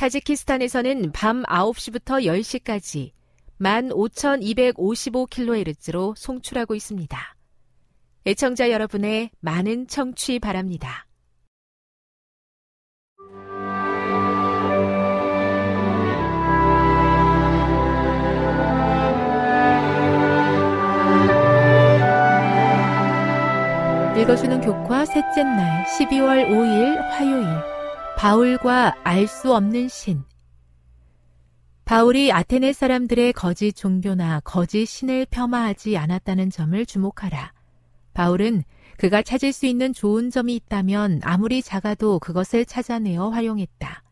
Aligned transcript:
타지키스탄에서는 0.00 1.12
밤 1.12 1.42
9시부터 1.42 2.24
10시까지 2.24 3.10
15,255kHz로 3.60 6.16
송출하고 6.16 6.74
있습니다. 6.74 7.36
애청자 8.24 8.70
여러분의 8.70 9.28
많은 9.40 9.88
청취 9.88 10.38
바랍니다. 10.38 11.06
읽어주는 24.16 24.62
교과 24.62 25.04
셋째 25.04 25.42
날 25.42 25.84
12월 25.84 26.48
5일 26.48 26.96
화요일 27.10 27.79
바울과 28.20 28.96
알 29.02 29.26
수 29.26 29.54
없는 29.54 29.88
신 29.88 30.22
바울이 31.86 32.30
아테네 32.30 32.74
사람들의 32.74 33.32
거짓 33.32 33.72
종교나 33.72 34.40
거짓 34.40 34.84
신을 34.84 35.24
폄하하지 35.30 35.96
않았다는 35.96 36.50
점을 36.50 36.84
주목하라. 36.84 37.54
바울은 38.12 38.62
그가 38.98 39.22
찾을 39.22 39.54
수 39.54 39.64
있는 39.64 39.94
좋은 39.94 40.28
점이 40.28 40.54
있다면 40.56 41.20
아무리 41.24 41.62
작아도 41.62 42.18
그것을 42.18 42.66
찾아내어 42.66 43.30
활용했다. 43.30 44.02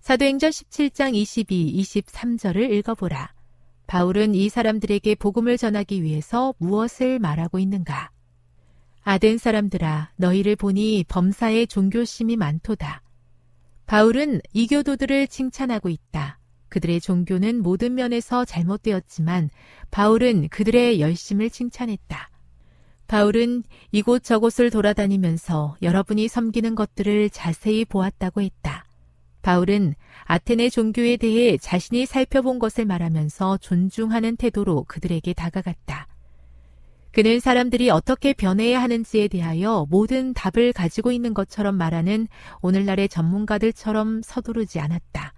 사도행전 0.00 0.50
17장 0.50 1.14
22, 1.14 1.80
23절을 1.80 2.70
읽어보라. 2.72 3.32
바울은 3.86 4.34
이 4.34 4.50
사람들에게 4.50 5.14
복음을 5.14 5.56
전하기 5.56 6.02
위해서 6.02 6.52
무엇을 6.58 7.20
말하고 7.20 7.58
있는가? 7.58 8.10
아덴 9.10 9.38
사람들아 9.38 10.10
너희를 10.16 10.54
보니 10.54 11.06
범사에 11.08 11.64
종교심이 11.64 12.36
많도다. 12.36 13.00
바울은 13.86 14.42
이교도들을 14.52 15.28
칭찬하고 15.28 15.88
있다. 15.88 16.38
그들의 16.68 17.00
종교는 17.00 17.62
모든 17.62 17.94
면에서 17.94 18.44
잘못되었지만 18.44 19.48
바울은 19.90 20.48
그들의 20.48 21.00
열심을 21.00 21.48
칭찬했다. 21.48 22.28
바울은 23.06 23.62
이곳 23.92 24.24
저곳을 24.24 24.68
돌아다니면서 24.68 25.78
여러분이 25.80 26.28
섬기는 26.28 26.74
것들을 26.74 27.30
자세히 27.30 27.86
보았다고 27.86 28.42
했다. 28.42 28.84
바울은 29.40 29.94
아테네 30.24 30.68
종교에 30.68 31.16
대해 31.16 31.56
자신이 31.56 32.04
살펴본 32.04 32.58
것을 32.58 32.84
말하면서 32.84 33.56
존중하는 33.56 34.36
태도로 34.36 34.84
그들에게 34.86 35.32
다가갔다. 35.32 36.07
그는 37.12 37.40
사람들이 37.40 37.90
어떻게 37.90 38.32
변해야 38.32 38.82
하는지에 38.82 39.28
대하여 39.28 39.86
모든 39.90 40.34
답을 40.34 40.72
가지고 40.72 41.10
있는 41.10 41.34
것처럼 41.34 41.74
말하는 41.74 42.28
오늘날의 42.60 43.08
전문가들처럼 43.08 44.22
서두르지 44.22 44.78
않았다. 44.78 45.32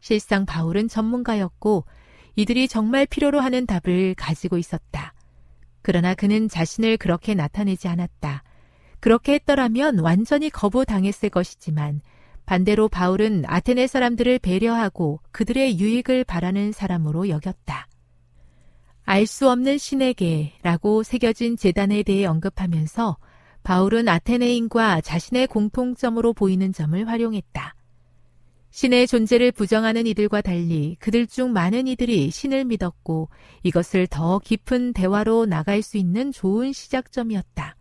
실상 0.00 0.46
바울은 0.46 0.88
전문가였고 0.88 1.84
이들이 2.36 2.68
정말 2.68 3.06
필요로 3.06 3.40
하는 3.40 3.66
답을 3.66 4.14
가지고 4.16 4.58
있었다. 4.58 5.12
그러나 5.82 6.14
그는 6.14 6.48
자신을 6.48 6.98
그렇게 6.98 7.34
나타내지 7.34 7.88
않았다. 7.88 8.44
그렇게 9.00 9.34
했더라면 9.34 10.00
완전히 10.00 10.50
거부당했을 10.50 11.30
것이지만 11.30 12.00
반대로 12.46 12.88
바울은 12.88 13.44
아테네 13.46 13.86
사람들을 13.86 14.38
배려하고 14.38 15.20
그들의 15.32 15.78
유익을 15.78 16.24
바라는 16.24 16.72
사람으로 16.72 17.28
여겼다. 17.28 17.88
알 19.10 19.24
수 19.24 19.50
없는 19.50 19.78
신에게 19.78 20.52
라고 20.60 21.02
새겨진 21.02 21.56
재단에 21.56 22.02
대해 22.02 22.26
언급하면서 22.26 23.16
바울은 23.62 24.06
아테네인과 24.06 25.00
자신의 25.00 25.46
공통점으로 25.46 26.34
보이는 26.34 26.74
점을 26.74 27.08
활용했다. 27.08 27.74
신의 28.70 29.06
존재를 29.06 29.50
부정하는 29.52 30.06
이들과 30.06 30.42
달리 30.42 30.94
그들 30.98 31.26
중 31.26 31.54
많은 31.54 31.88
이들이 31.88 32.30
신을 32.30 32.66
믿었고 32.66 33.30
이것을 33.62 34.08
더 34.08 34.40
깊은 34.40 34.92
대화로 34.92 35.46
나갈 35.46 35.80
수 35.80 35.96
있는 35.96 36.30
좋은 36.30 36.74
시작점이었다. 36.74 37.76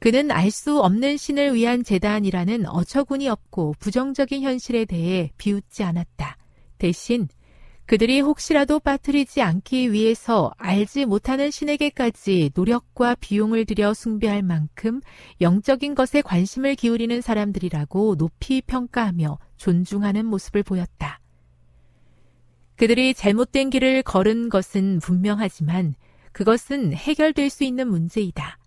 그는 0.00 0.30
알 0.30 0.50
수 0.50 0.80
없는 0.80 1.18
신을 1.18 1.54
위한 1.54 1.84
재단이라는 1.84 2.64
어처구니 2.64 3.28
없고 3.28 3.74
부정적인 3.78 4.40
현실에 4.40 4.86
대해 4.86 5.32
비웃지 5.36 5.82
않았다. 5.82 6.38
대신 6.78 7.28
그들이 7.88 8.20
혹시라도 8.20 8.80
빠뜨리지 8.80 9.40
않기 9.40 9.94
위해서 9.94 10.52
알지 10.58 11.06
못하는 11.06 11.50
신에게까지 11.50 12.50
노력과 12.54 13.14
비용을 13.14 13.64
들여 13.64 13.94
숭배할 13.94 14.42
만큼 14.42 15.00
영적인 15.40 15.94
것에 15.94 16.20
관심을 16.20 16.74
기울이는 16.74 17.22
사람들이라고 17.22 18.16
높이 18.16 18.60
평가하며 18.60 19.38
존중하는 19.56 20.26
모습을 20.26 20.64
보였다. 20.64 21.18
그들이 22.76 23.14
잘못된 23.14 23.70
길을 23.70 24.02
걸은 24.02 24.50
것은 24.50 25.00
분명하지만 25.00 25.94
그것은 26.32 26.92
해결될 26.92 27.48
수 27.48 27.64
있는 27.64 27.88
문제이다. 27.88 28.58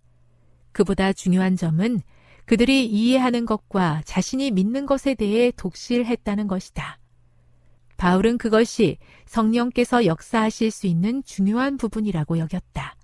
그보다 0.72 1.14
중요한 1.14 1.56
점은 1.56 2.02
그들이 2.46 2.88
이해하는 2.88 3.46
것과 3.46 4.02
자신이 4.04 4.50
믿는 4.50 4.88
것에 4.88 5.14
대해 5.14 5.52
독실했다는 5.56 6.48
것이다. 6.48 7.01
바울은 8.02 8.40
그것이 8.40 8.98
성령께서 9.28 10.08
역사하실 10.08 10.72
수 10.72 10.88
있는 10.88 11.22
중요한 11.24 11.78
부분이라고 11.78 12.40
여겼다. 12.40 12.96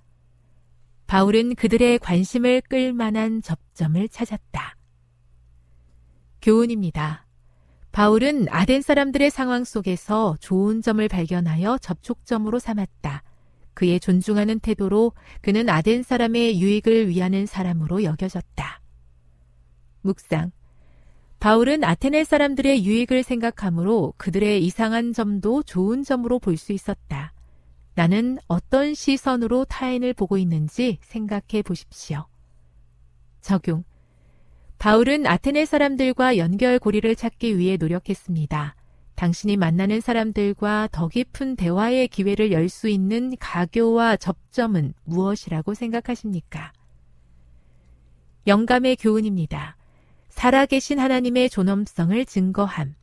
바울은 1.05 1.53
그들의 1.53 1.99
관심을 1.99 2.61
끌 2.61 2.94
만한 2.94 3.44
접점을 3.44 4.09
찾았다. 4.09 4.75
교훈입니다. 6.41 7.27
바울은 7.91 8.47
아덴 8.49 8.81
사람들의 8.81 9.29
상황 9.29 9.65
속에서 9.65 10.35
좋은 10.39 10.81
점을 10.81 11.07
발견하여 11.07 11.77
접촉점으로 11.77 12.57
삼았다. 12.57 13.21
그의 13.75 13.99
존중하는 13.99 14.59
태도로 14.59 15.11
그는 15.41 15.69
아덴 15.69 16.01
사람의 16.01 16.59
유익을 16.59 17.09
위하는 17.09 17.45
사람으로 17.45 18.03
여겨졌다. 18.03 18.81
묵상. 20.01 20.56
바울은 21.39 21.83
아테네 21.83 22.23
사람들의 22.23 22.83
유익을 22.85 23.21
생각하므로 23.23 24.13
그들의 24.17 24.63
이상한 24.65 25.13
점도 25.13 25.61
좋은 25.63 26.03
점으로 26.03 26.39
볼 26.39 26.57
수 26.57 26.73
있었다. 26.73 27.31
나는 27.93 28.37
어떤 28.47 28.93
시선으로 28.93 29.65
타인을 29.65 30.13
보고 30.13 30.37
있는지 30.37 30.97
생각해 31.01 31.61
보십시오. 31.63 32.25
적용. 33.41 33.83
바울은 34.79 35.25
아테네 35.25 35.65
사람들과 35.65 36.37
연결고리를 36.37 37.15
찾기 37.15 37.57
위해 37.57 37.77
노력했습니다. 37.77 38.75
당신이 39.15 39.57
만나는 39.57 40.01
사람들과 40.01 40.89
더 40.91 41.07
깊은 41.07 41.55
대화의 41.55 42.07
기회를 42.07 42.51
열 42.51 42.69
수 42.69 42.87
있는 42.87 43.35
가교와 43.39 44.17
접점은 44.17 44.93
무엇이라고 45.05 45.73
생각하십니까? 45.73 46.71
영감의 48.45 48.95
교훈입니다. 48.97 49.76
살아계신 50.37 50.99
하나님의 50.99 51.49
존엄성을 51.49 52.23
증거함. 52.25 52.93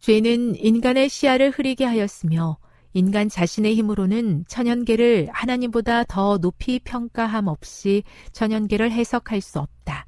죄는 0.00 0.56
인간의 0.56 1.08
시야를 1.08 1.50
흐리게 1.50 1.84
하였으며 1.84 2.58
인간 2.92 3.28
자신의 3.28 3.76
힘으로는 3.76 4.44
천연계를 4.48 5.28
하나님보다 5.30 6.02
더 6.02 6.38
높이 6.38 6.80
평가함 6.80 7.46
없이 7.46 8.02
천연계를 8.32 8.90
해석할 8.90 9.40
수 9.40 9.60
없다. 9.60 10.06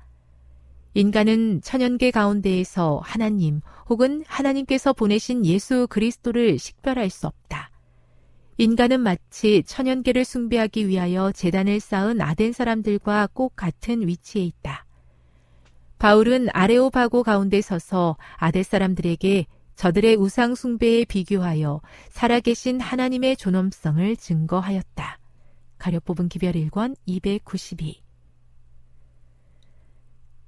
인간은 0.95 1.61
천연계 1.63 2.11
가운데에서 2.11 3.01
하나님 3.05 3.61
혹은 3.89 4.25
하나님께서 4.27 4.93
보내신 4.93 5.47
예수 5.47 5.87
그리스도를 5.89 6.59
식별할 6.59 7.09
수 7.09 7.29
없다. 7.29 7.71
인간은 8.59 8.99
마치 8.99 9.63
천연계를 9.63 10.25
숭배하기 10.25 10.89
위하여 10.89 11.31
재단을 11.31 11.79
쌓은 11.79 12.21
아덴 12.21 12.53
사람들과 12.53 13.29
꼭 13.33 13.55
같은 13.55 14.09
위치에 14.09 14.43
있다. 14.43 14.87
바울은 16.01 16.49
아레오바고 16.55 17.23
가운데 17.23 17.61
서서 17.61 18.17
아덴 18.37 18.63
사람들에게 18.63 19.45
저들의 19.75 20.17
우상 20.17 20.55
숭배에 20.55 21.05
비교하여 21.05 21.83
살아계신 22.09 22.81
하나님의 22.81 23.37
존엄성을 23.37 24.17
증거하였다. 24.17 25.19
가려 25.77 26.01
뽑은 26.01 26.31
기별 26.31 26.55
1권 26.55 26.97
292 27.05 28.03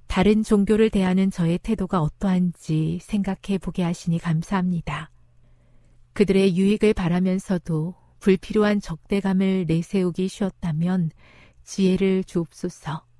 다른 0.07 0.41
종교를 0.41 0.89
대하는 0.89 1.29
저의 1.29 1.59
태도가 1.59 2.01
어떠한지 2.01 2.97
생각해 3.03 3.59
보게 3.61 3.83
하시니 3.83 4.17
감사합니다. 4.17 5.11
그들의 6.13 6.57
유익을 6.57 6.95
바라면서도 6.95 7.93
불필요한 8.21 8.81
적대감을 8.81 9.65
내세우기 9.67 10.29
쉬웠다면 10.29 11.11
지혜를 11.63 12.23
주옵소서. 12.23 13.12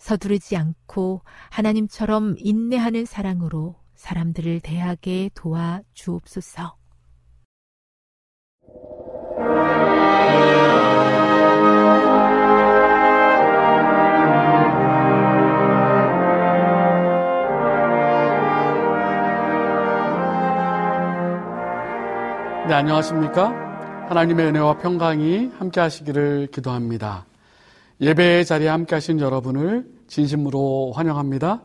서두르지 0.00 0.56
않고 0.56 1.20
하나님처럼 1.50 2.34
인내하는 2.38 3.04
사랑으로 3.04 3.76
사람들을 3.94 4.60
대하게 4.60 5.30
도와 5.34 5.82
주옵소서. 5.92 6.76
네, 22.66 22.74
안녕하십니까? 22.74 23.50
하나님의 24.08 24.46
은혜와 24.46 24.78
평강이 24.78 25.50
함께 25.58 25.80
하시기를 25.80 26.48
기도합니다. 26.52 27.26
예배의 28.00 28.46
자리에 28.46 28.68
함께 28.68 28.94
하신 28.94 29.20
여러분을 29.20 29.86
진심으로 30.06 30.92
환영합니다. 30.94 31.62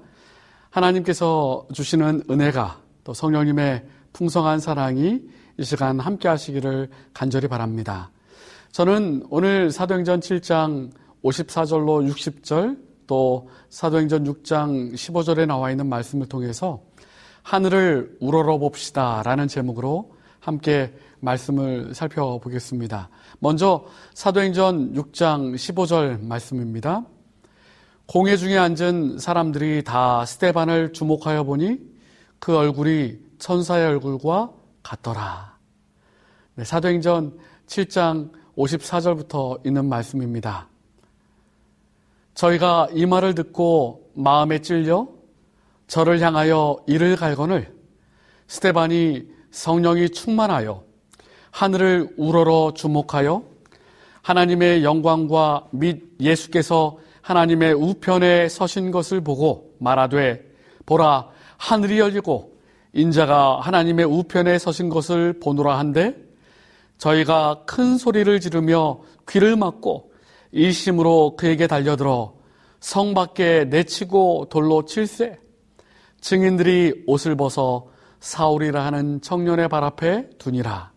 하나님께서 0.70 1.66
주시는 1.72 2.24
은혜가 2.30 2.82
또 3.06 3.14
성령님의 3.14 3.86
풍성한 4.12 4.60
사랑이 4.60 5.22
이 5.58 5.64
시간 5.64 6.00
함께 6.00 6.28
하시기를 6.28 6.90
간절히 7.14 7.48
바랍니다. 7.48 8.12
저는 8.74 9.28
오늘 9.30 9.72
사도행전 9.72 10.20
7장 10.20 10.92
54절로 11.24 12.12
60절 12.12 12.78
또 13.08 13.50
사도행전 13.70 14.26
6장 14.26 14.94
15절에 14.94 15.46
나와 15.46 15.72
있는 15.72 15.88
말씀을 15.88 16.28
통해서 16.28 16.82
하늘을 17.44 18.18
우러러 18.20 18.58
봅시다 18.58 19.22
라는 19.24 19.48
제목으로 19.48 20.15
함께 20.46 20.94
말씀을 21.22 21.96
살펴보겠습니다. 21.96 23.10
먼저 23.40 23.84
사도행전 24.14 24.94
6장 24.94 25.56
15절 25.56 26.22
말씀입니다. 26.24 27.04
공회 28.06 28.38
중에 28.38 28.56
앉은 28.56 29.18
사람들이 29.18 29.84
다 29.84 30.24
스테반을 30.24 30.94
주목하여 30.94 31.46
보니 31.46 31.80
그 32.38 32.56
얼굴이 32.56 33.18
천사의 33.40 33.88
얼굴과 33.88 34.52
같더라. 34.84 35.58
네, 36.54 36.64
사도행전 36.64 37.40
7장 37.66 38.32
54절부터 38.56 39.66
있는 39.66 39.90
말씀입니다. 39.90 40.70
저희가 42.36 42.90
이 42.94 43.08
말을 43.08 43.34
듣고 43.34 44.12
마음에 44.14 44.60
찔려 44.60 45.08
저를 45.88 46.20
향하여 46.20 46.78
이를 46.86 47.16
갈거늘 47.16 47.74
스테반이 48.48 49.35
성령이 49.56 50.10
충만하여 50.10 50.84
하늘을 51.50 52.10
우러러 52.18 52.74
주목하여 52.76 53.44
하나님의 54.22 54.84
영광과 54.84 55.68
및 55.72 56.04
예수께서 56.20 56.98
하나님의 57.22 57.74
우편에 57.74 58.50
서신 58.50 58.92
것을 58.92 59.22
보고 59.22 59.74
말하되 59.80 60.44
보라 60.86 61.30
하늘이 61.56 62.00
열리고 62.00 62.58
인자가 62.92 63.62
하나님의 63.62 64.06
우편에 64.06 64.60
서신 64.60 64.90
것을 64.90 65.40
보노라 65.40 65.80
한데 65.80 66.18
저희가 66.98 67.64
큰 67.66 67.98
소리를 67.98 68.38
지르며 68.42 69.00
귀를 69.30 69.56
막고 69.56 70.12
일심으로 70.52 71.38
그에게 71.38 71.68
달려들어 71.68 72.36
성 72.82 73.14
밖에 73.14 73.64
내치고 73.66 74.48
돌로 74.50 74.84
칠세 74.84 75.40
증인들이 76.20 77.06
옷을 77.08 77.38
벗어 77.38 77.95
사울이라 78.26 78.84
하는 78.84 79.22
청년의 79.22 79.70
발 79.70 79.84
앞에 79.84 80.30
두니라. 80.40 80.92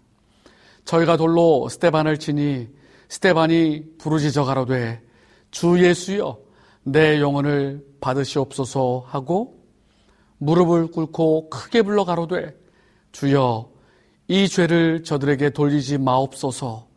저희가 0.86 1.18
돌로 1.18 1.68
스테반을 1.68 2.16
치니 2.18 2.68
스테반이 3.10 3.98
부르짖어 3.98 4.44
가로되 4.44 5.02
주 5.50 5.78
예수여 5.78 6.38
내 6.84 7.20
영혼을 7.20 7.84
받으시옵소서 8.00 9.04
하고 9.06 9.62
무릎을 10.38 10.90
꿇고 10.90 11.50
크게 11.50 11.82
불러 11.82 12.06
가로되 12.06 12.56
주여 13.12 13.68
이 14.28 14.48
죄를 14.48 15.04
저들에게 15.04 15.50
돌리지 15.50 15.98
마옵소서 15.98 16.88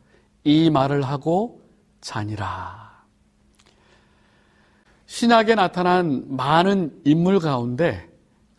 이 0.46 0.70
말을 0.70 1.02
하고 1.02 1.62
자니라. 2.00 3.04
신학에 5.08 5.56
나타난 5.56 6.24
많은 6.30 7.02
인물 7.04 7.40
가운데 7.40 8.11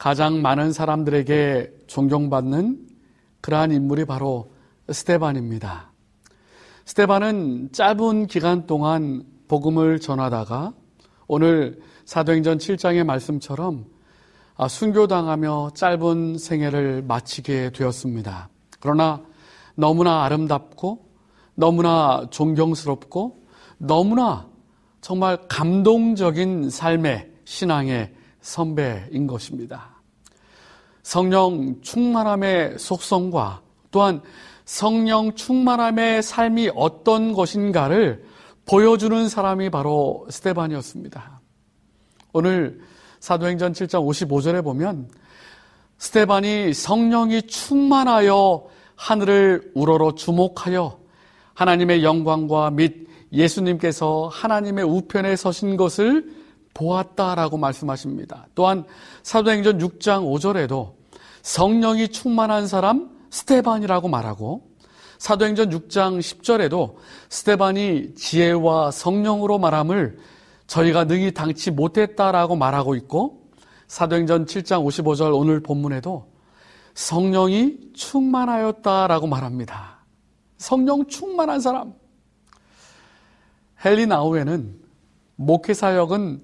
가장 0.02 0.42
많은 0.42 0.72
사람들에게 0.72 1.84
존경받는 1.86 2.88
그러한 3.40 3.70
인물이 3.70 4.04
바로 4.04 4.52
스테반입니다. 4.90 5.92
스테반은 6.86 7.68
짧은 7.70 8.26
기간 8.26 8.66
동안 8.66 9.22
복음을 9.46 10.00
전하다가 10.00 10.72
오늘 11.28 11.80
사도행전 12.04 12.58
7장의 12.58 13.04
말씀처럼 13.04 13.84
아, 14.56 14.66
순교당하며 14.66 15.70
짧은 15.76 16.36
생애를 16.36 17.02
마치게 17.02 17.70
되었습니다. 17.70 18.48
그러나 18.80 19.22
너무나 19.76 20.24
아름답고 20.24 21.12
너무나 21.54 22.26
존경스럽고 22.28 23.44
너무나 23.78 24.48
정말 25.00 25.38
감동적인 25.46 26.70
삶의 26.70 27.30
신앙의 27.44 28.12
선배인 28.40 29.28
것입니다. 29.28 29.91
성령 31.02 31.80
충만함의 31.82 32.78
속성과 32.78 33.60
또한 33.90 34.22
성령 34.64 35.34
충만함의 35.34 36.22
삶이 36.22 36.70
어떤 36.74 37.32
것인가를 37.32 38.24
보여주는 38.64 39.28
사람이 39.28 39.70
바로 39.70 40.26
스테반이었습니다. 40.30 41.40
오늘 42.32 42.80
사도행전 43.20 43.72
7장 43.72 44.06
55절에 44.06 44.64
보면 44.64 45.08
스테반이 45.98 46.72
성령이 46.74 47.42
충만하여 47.42 48.64
하늘을 48.96 49.72
우러러 49.74 50.14
주목하여 50.14 50.98
하나님의 51.54 52.02
영광과 52.02 52.70
및 52.70 53.08
예수님께서 53.32 54.28
하나님의 54.32 54.84
우편에 54.84 55.36
서신 55.36 55.76
것을 55.76 56.41
보았다라고 56.74 57.58
말씀하십니다. 57.58 58.46
또한 58.54 58.84
사도행전 59.22 59.78
6장 59.78 60.24
5절에도 60.24 60.94
성령이 61.42 62.08
충만한 62.08 62.66
사람 62.66 63.10
스테반이라고 63.30 64.08
말하고 64.08 64.70
사도행전 65.18 65.70
6장 65.70 66.18
10절에도 66.18 66.96
스테반이 67.28 68.14
지혜와 68.14 68.90
성령으로 68.90 69.58
말함을 69.58 70.18
저희가 70.66 71.04
능히 71.04 71.32
당치 71.32 71.70
못했다라고 71.70 72.56
말하고 72.56 72.94
있고 72.96 73.50
사도행전 73.86 74.46
7장 74.46 74.84
55절 74.84 75.38
오늘 75.38 75.60
본문에도 75.60 76.32
성령이 76.94 77.92
충만하였다라고 77.94 79.26
말합니다. 79.26 80.04
성령 80.58 81.06
충만한 81.06 81.60
사람. 81.60 81.94
헨리 83.84 84.06
나우에는 84.06 84.80
목회 85.36 85.74
사역은 85.74 86.42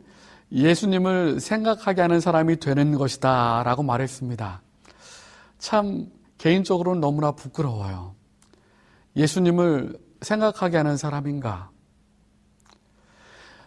예수님을 0.52 1.40
생각하게 1.40 2.00
하는 2.00 2.21
사람이 2.21 2.59
되는 2.59 2.97
것이다 2.97 3.62
라고 3.64 3.83
말했습니다. 3.83 4.62
참 5.59 6.07
개인적으로는 6.38 7.00
너무나 7.00 7.33
부끄러워요. 7.33 8.14
예수님을 9.17 9.99
생각하게 10.21 10.76
하는 10.78 10.97
사람인가? 10.97 11.71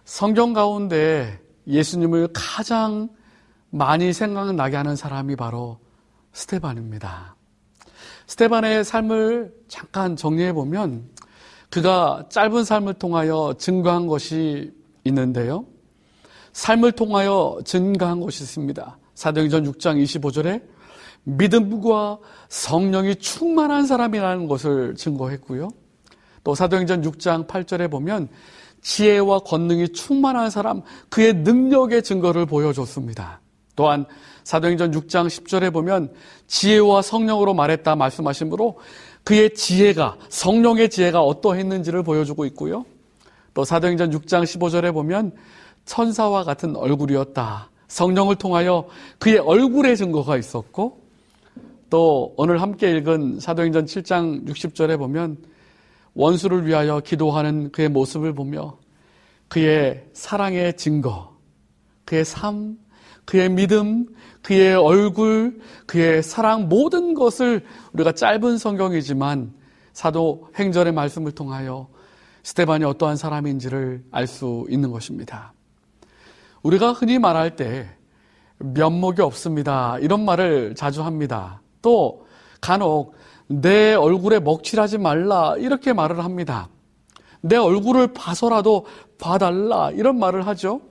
성경 0.06 0.54
가운데 0.54 1.40
예수님을 1.68 2.30
가장 2.34 3.10
많이 3.70 4.12
생각나게 4.12 4.76
하는 4.76 4.96
사람이 4.96 5.36
바로 5.36 5.80
스테반입니다. 6.34 7.36
스테반의 8.28 8.84
삶을 8.84 9.54
잠깐 9.68 10.16
정리해 10.16 10.54
보면 10.54 11.10
그가 11.70 12.26
짧은 12.30 12.64
삶을 12.64 12.96
통하여 12.96 13.54
증거한 13.58 14.08
것이 14.08 14.74
있는데요. 15.04 15.66
삶을 16.54 16.94
통하여 16.94 17.60
증거한 17.66 18.20
것이 18.20 18.44
있습니다. 18.44 18.98
사도행전 19.16 19.72
6장 19.72 20.04
25절에 20.04 20.62
믿음과 21.24 22.18
성령이 22.50 23.16
충만한 23.18 23.86
사람이라는 23.86 24.48
것을 24.48 24.96
증거했고요. 24.96 25.70
또 26.44 26.56
사도행전 26.56 27.04
6장 27.04 27.48
8절에 27.48 27.90
보면 27.90 28.30
지혜와 28.82 29.40
권능이 29.40 29.90
충만한 29.90 30.50
사람, 30.50 30.82
그의 31.10 31.34
능력의 31.36 32.02
증거를 32.02 32.48
보여줬습니다. 32.48 33.40
또한 33.76 34.06
사도행전 34.44 34.92
6장 34.92 35.28
10절에 35.28 35.72
보면 35.72 36.12
지혜와 36.48 37.04
성령으로 37.04 37.54
말했다 37.54 37.96
말씀하시므로 37.96 38.80
그의 39.24 39.54
지혜가 39.54 40.18
성령의 40.30 40.90
지혜가 40.90 41.22
어떠했는지를 41.22 42.02
보여주고 42.04 42.46
있고요. 42.46 42.86
또 43.54 43.64
사도행전 43.64 44.12
6장 44.12 44.44
15절에 44.44 44.94
보면 44.94 45.34
천사와 45.86 46.44
같은 46.44 46.76
얼굴이었다. 46.76 47.70
성령을 47.88 48.36
통하여 48.36 48.88
그의 49.20 49.38
얼굴의 49.38 49.98
증거가 49.98 50.38
있었고 50.38 51.02
또 51.90 52.34
오늘 52.38 52.62
함께 52.62 52.92
읽은 52.92 53.40
사도행전 53.42 53.86
7장 53.86 54.48
60절에 54.48 54.98
보면 54.98 55.38
원수를 56.14 56.66
위하여 56.66 57.02
기도하는 57.02 57.72
그의 57.72 57.90
모습을 57.90 58.34
보며 58.34 58.78
그의 59.50 60.06
사랑의 60.14 60.78
증거, 60.78 61.36
그의 62.06 62.24
삶, 62.24 62.78
그의 63.26 63.50
믿음, 63.50 64.06
그의 64.42 64.76
얼굴, 64.76 65.60
그의 65.86 66.24
사랑 66.24 66.70
모든 66.70 67.14
것을 67.14 67.66
우리가 67.92 68.14
짧은 68.14 68.58
성경이지만 68.58 69.54
사도 69.94 70.50
행전의 70.56 70.94
말씀을 70.94 71.34
통하여 71.34 71.90
스테반이 72.44 72.86
어떠한 72.86 73.18
사람인지를 73.18 74.06
알 74.12 74.28
수 74.28 74.66
있는 74.70 74.92
것입니다. 74.92 75.54
우리가 76.64 76.94
흔히 76.94 77.20
말할 77.20 77.56
때 77.56 77.90
면목이 78.60 79.22
없습니다. 79.22 79.98
이런 80.00 80.24
말을 80.26 80.76
자주 80.76 81.04
합니다. 81.04 81.62
또 81.82 82.26
간혹 82.62 83.16
내 83.48 83.94
얼굴에 83.94 84.40
먹칠하지 84.40 84.98
말라 84.98 85.56
이렇게 85.58 85.94
말을 85.94 86.24
합니다. 86.24 86.70
내 87.42 87.58
얼굴을 87.58 88.14
봐서라도 88.14 88.86
봐달라 89.20 89.92
이런 89.92 90.20
말을 90.20 90.46
하죠. 90.48 90.82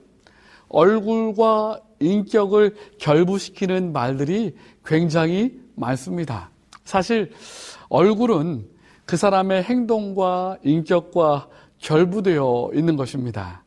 얼굴과 0.67 1.79
인격을 1.99 2.75
결부시키는 2.99 3.93
말들이 3.93 4.55
굉장히 4.85 5.59
많습니다. 5.75 6.49
사실 6.83 7.31
얼굴은 7.89 8.67
그 9.05 9.17
사람의 9.17 9.63
행동과 9.63 10.57
인격과 10.63 11.47
결부되어 11.77 12.71
있는 12.73 12.95
것입니다. 12.95 13.60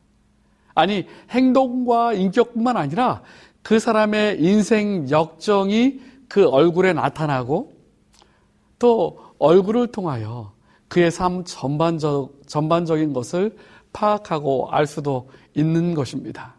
아니, 0.75 1.07
행동과 1.31 2.13
인격뿐만 2.13 2.77
아니라 2.77 3.21
그 3.63 3.79
사람의 3.79 4.41
인생 4.41 5.09
역정이 5.09 6.01
그 6.27 6.47
얼굴에 6.47 6.93
나타나고 6.93 7.73
또 8.77 9.19
얼굴을 9.39 9.87
통하여 9.87 10.53
그의 10.87 11.09
삶 11.11 11.43
전반적, 11.45 12.47
전반적인 12.47 13.13
것을 13.13 13.57
파악하고 13.93 14.69
알 14.69 14.85
수도 14.85 15.29
있는 15.55 15.95
것입니다. 15.95 16.55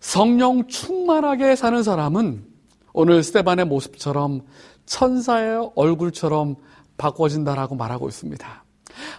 성령 0.00 0.66
충만하게 0.68 1.56
사는 1.56 1.82
사람은 1.82 2.44
오늘 2.92 3.22
스테반의 3.22 3.66
모습처럼 3.66 4.42
천사의 4.86 5.72
얼굴처럼 5.74 6.54
바꿔진다라고 6.96 7.74
말하고 7.74 8.08
있습니다. 8.08 8.65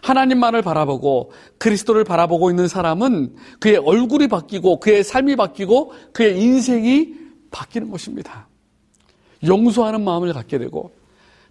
하나님만을 0.03 0.61
바라보고 0.61 1.31
그리스도를 1.57 2.03
바라보고 2.03 2.49
있는 2.49 2.67
사람은 2.67 3.35
그의 3.59 3.77
얼굴이 3.77 4.27
바뀌고 4.27 4.79
그의 4.79 5.03
삶이 5.03 5.35
바뀌고 5.35 5.93
그의 6.13 6.41
인생이 6.41 7.13
바뀌는 7.51 7.89
것입니다. 7.89 8.47
용서하는 9.45 10.03
마음을 10.03 10.33
갖게 10.33 10.57
되고 10.57 10.91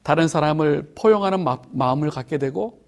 다른 0.02 0.28
사람을 0.28 0.92
포용하는 0.94 1.44
마음을 1.70 2.10
갖게 2.10 2.38
되고 2.38 2.80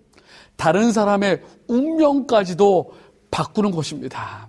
다른 0.56 0.92
사람의 0.92 1.42
운명까지도 1.68 2.92
바꾸는 3.30 3.70
것입니다. 3.70 4.48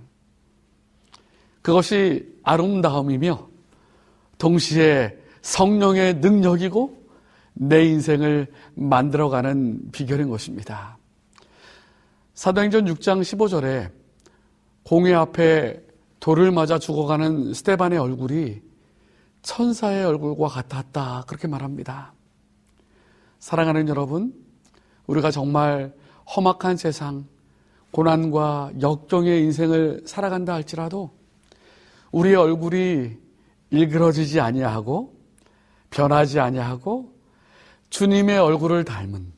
그것이 1.62 2.28
아름다움이며 2.44 3.48
동시에 4.38 5.18
성령의 5.42 6.16
능력이고 6.16 6.99
내 7.62 7.84
인생을 7.84 8.48
만들어가는 8.76 9.92
비결인 9.92 10.30
것입니다. 10.30 10.98
사도행전 12.34 12.86
6장 12.86 13.20
15절에 13.20 13.92
공회 14.84 15.14
앞에 15.14 15.84
돌을 16.22 16.52
맞아 16.52 16.80
죽어가는 16.80 17.54
스테반의 17.54 18.00
얼굴이 18.00 18.62
천사의 19.42 20.06
얼굴과 20.06 20.48
같았다. 20.48 21.26
그렇게 21.28 21.50
말합니다. 21.50 22.14
사랑하는 23.40 23.90
여러분, 23.90 24.34
우리가 25.08 25.30
정말 25.30 25.94
험악한 26.34 26.78
세상, 26.78 27.26
고난과 27.92 28.72
역경의 28.80 29.44
인생을 29.44 30.04
살아간다 30.06 30.54
할지라도 30.54 31.12
우리의 32.14 32.36
얼굴이 32.36 33.18
일그러지지 33.72 34.40
아니하고 34.40 35.14
변하지 35.90 36.40
아니하고 36.40 37.19
주님의 37.90 38.38
얼굴을 38.38 38.84
닮은 38.86 39.32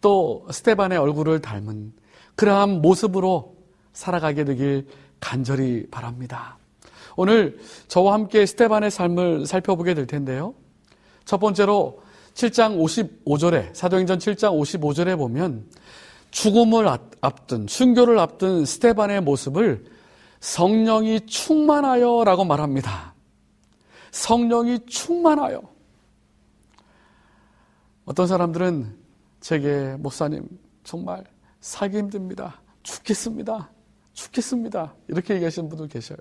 또 0.00 0.46
스테반의 0.50 0.98
얼굴을 0.98 1.40
닮은 1.40 1.92
그러한 2.36 2.80
모습으로 2.80 3.56
살아가게 3.92 4.44
되길 4.44 4.86
간절히 5.20 5.88
바랍니다. 5.90 6.56
오늘 7.16 7.58
저와 7.88 8.12
함께 8.14 8.46
스테반의 8.46 8.90
삶을 8.90 9.46
살펴보게 9.46 9.94
될 9.94 10.06
텐데요. 10.06 10.54
첫 11.24 11.38
번째로 11.38 12.00
7장 12.34 12.78
55절에 13.26 13.74
사도행전 13.74 14.18
7장 14.18 14.56
55절에 14.60 15.16
보면 15.16 15.66
죽음을 16.30 16.86
앞둔 17.20 17.66
순교를 17.66 18.18
앞둔 18.18 18.64
스테반의 18.64 19.22
모습을 19.22 19.84
성령이 20.40 21.26
충만하여 21.26 22.22
라고 22.24 22.44
말합니다. 22.44 23.14
성령이 24.12 24.86
충만하여. 24.86 25.62
어떤 28.08 28.26
사람들은 28.26 28.96
제게 29.38 29.94
목사님 29.98 30.48
정말 30.82 31.24
살기 31.60 31.98
힘듭니다. 31.98 32.62
죽겠습니다. 32.82 33.70
죽겠습니다. 34.14 34.94
이렇게 35.08 35.34
얘기하시는 35.34 35.68
분들 35.68 35.88
계셔요. 35.88 36.16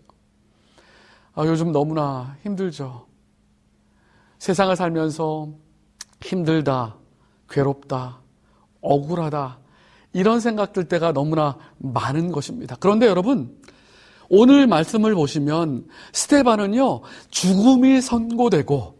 아, 1.33 1.45
요즘 1.45 1.71
너무나 1.71 2.35
힘들죠. 2.43 3.07
세상을 4.37 4.75
살면서 4.75 5.53
힘들다, 6.19 6.97
괴롭다, 7.49 8.19
억울하다, 8.81 9.57
이런 10.11 10.41
생각들 10.41 10.89
때가 10.89 11.13
너무나 11.13 11.57
많은 11.77 12.33
것입니다. 12.33 12.75
그런데 12.81 13.05
여러분, 13.05 13.57
오늘 14.27 14.67
말씀을 14.67 15.15
보시면 15.15 15.87
스테반은요, 16.11 16.99
죽음이 17.29 18.01
선고되고 18.01 18.96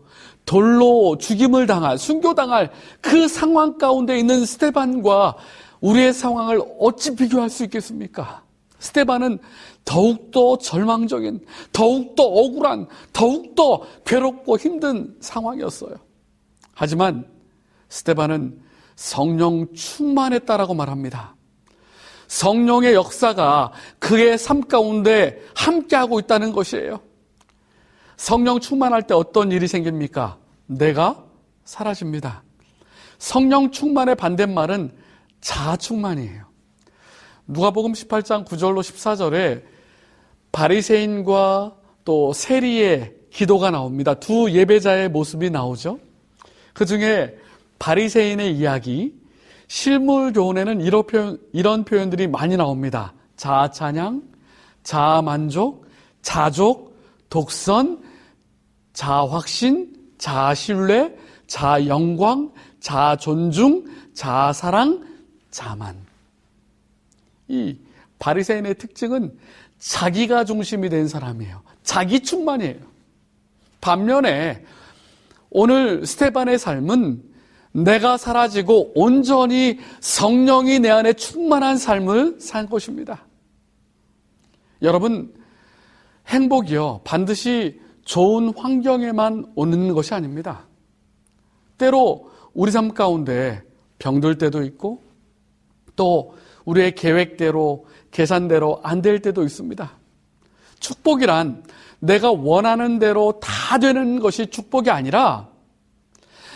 돌로 0.47 1.17
죽임을 1.17 1.67
당할, 1.67 1.97
순교당할 1.97 2.71
그 3.01 3.27
상황 3.27 3.77
가운데 3.77 4.17
있는 4.17 4.45
스테반과 4.45 5.35
우리의 5.81 6.13
상황을 6.13 6.61
어찌 6.79 7.15
비교할 7.15 7.49
수 7.49 7.65
있겠습니까? 7.65 8.43
스테반은 8.79 9.39
더욱더 9.83 10.57
절망적인, 10.57 11.45
더욱더 11.73 12.23
억울한, 12.23 12.87
더욱더 13.11 13.81
괴롭고 14.05 14.57
힘든 14.57 15.15
상황이었어요. 15.19 15.95
하지만 16.73 17.27
스테반은 17.89 18.61
성령 18.95 19.73
충만했다라고 19.73 20.73
말합니다. 20.73 21.35
성령의 22.27 22.93
역사가 22.93 23.73
그의 23.99 24.37
삶 24.37 24.61
가운데 24.61 25.41
함께하고 25.55 26.19
있다는 26.19 26.53
것이에요. 26.53 27.01
성령 28.17 28.59
충만할 28.59 29.03
때 29.03 29.13
어떤 29.13 29.51
일이 29.51 29.67
생깁니까? 29.67 30.37
내가 30.65 31.23
사라집니다. 31.63 32.43
성령 33.19 33.71
충만의 33.71 34.15
반대말은 34.15 34.91
자아 35.39 35.77
충만이에요. 35.77 36.45
누가복음 37.47 37.93
18장 37.93 38.45
9절로 38.45 38.81
14절에 38.81 39.63
바리새인과 40.51 41.75
또 42.03 42.33
세리의 42.33 43.13
기도가 43.29 43.69
나옵니다. 43.69 44.15
두 44.15 44.51
예배자의 44.51 45.09
모습이 45.09 45.49
나오죠. 45.49 45.99
그 46.73 46.85
중에 46.85 47.37
바리새인의 47.79 48.57
이야기, 48.57 49.13
실물 49.67 50.33
교훈에는 50.33 50.81
이런, 50.81 51.05
표현, 51.05 51.37
이런 51.53 51.83
표현들이 51.83 52.27
많이 52.27 52.57
나옵니다. 52.57 53.13
자아 53.35 53.69
찬양, 53.71 54.23
자아 54.83 55.21
만족, 55.21 55.85
자족, 56.21 56.97
독선, 57.29 58.06
자아 58.97 59.29
확신, 59.29 59.93
자아 60.17 60.55
신뢰, 60.55 61.15
자아 61.45 61.85
영광, 61.85 62.51
자아 62.79 63.17
존중, 63.17 63.85
자아 64.15 64.53
사랑, 64.53 65.05
자만. 65.51 65.95
이 67.47 67.77
바리새인의 68.17 68.79
특징은 68.79 69.37
자기가 69.77 70.45
중심이 70.45 70.89
된 70.89 71.07
사람이에요. 71.07 71.61
자기 71.83 72.21
충만이에요. 72.21 72.79
반면에 73.81 74.65
오늘 75.51 76.03
스테반의 76.03 76.57
삶은 76.57 77.21
내가 77.73 78.17
사라지고 78.17 78.93
온전히 78.95 79.77
성령이 79.99 80.79
내 80.79 80.89
안에 80.89 81.13
충만한 81.13 81.77
삶을 81.77 82.37
산 82.39 82.67
것입니다. 82.67 83.27
여러분, 84.81 85.35
행복이요. 86.25 87.01
반드시 87.03 87.85
좋은 88.07 88.53
환경에만 88.55 89.51
오는 89.53 89.93
것이 89.93 90.13
아닙니다. 90.13 90.65
때로 91.77 92.31
우리 92.53 92.71
삶 92.71 92.93
가운데 92.93 93.61
병들 93.99 94.37
때도 94.37 94.63
있고 94.63 95.03
또 95.97 96.33
우리의 96.63 96.95
계획대로 96.95 97.85
계산대로 98.11 98.79
안 98.81 99.01
될 99.01 99.21
때도 99.21 99.43
있습니다. 99.43 99.91
축복이란 100.79 101.65
내가 101.99 102.31
원하는 102.31 102.97
대로 102.97 103.41
다 103.41 103.77
되는 103.77 104.21
것이 104.21 104.47
축복이 104.47 104.89
아니라 104.89 105.49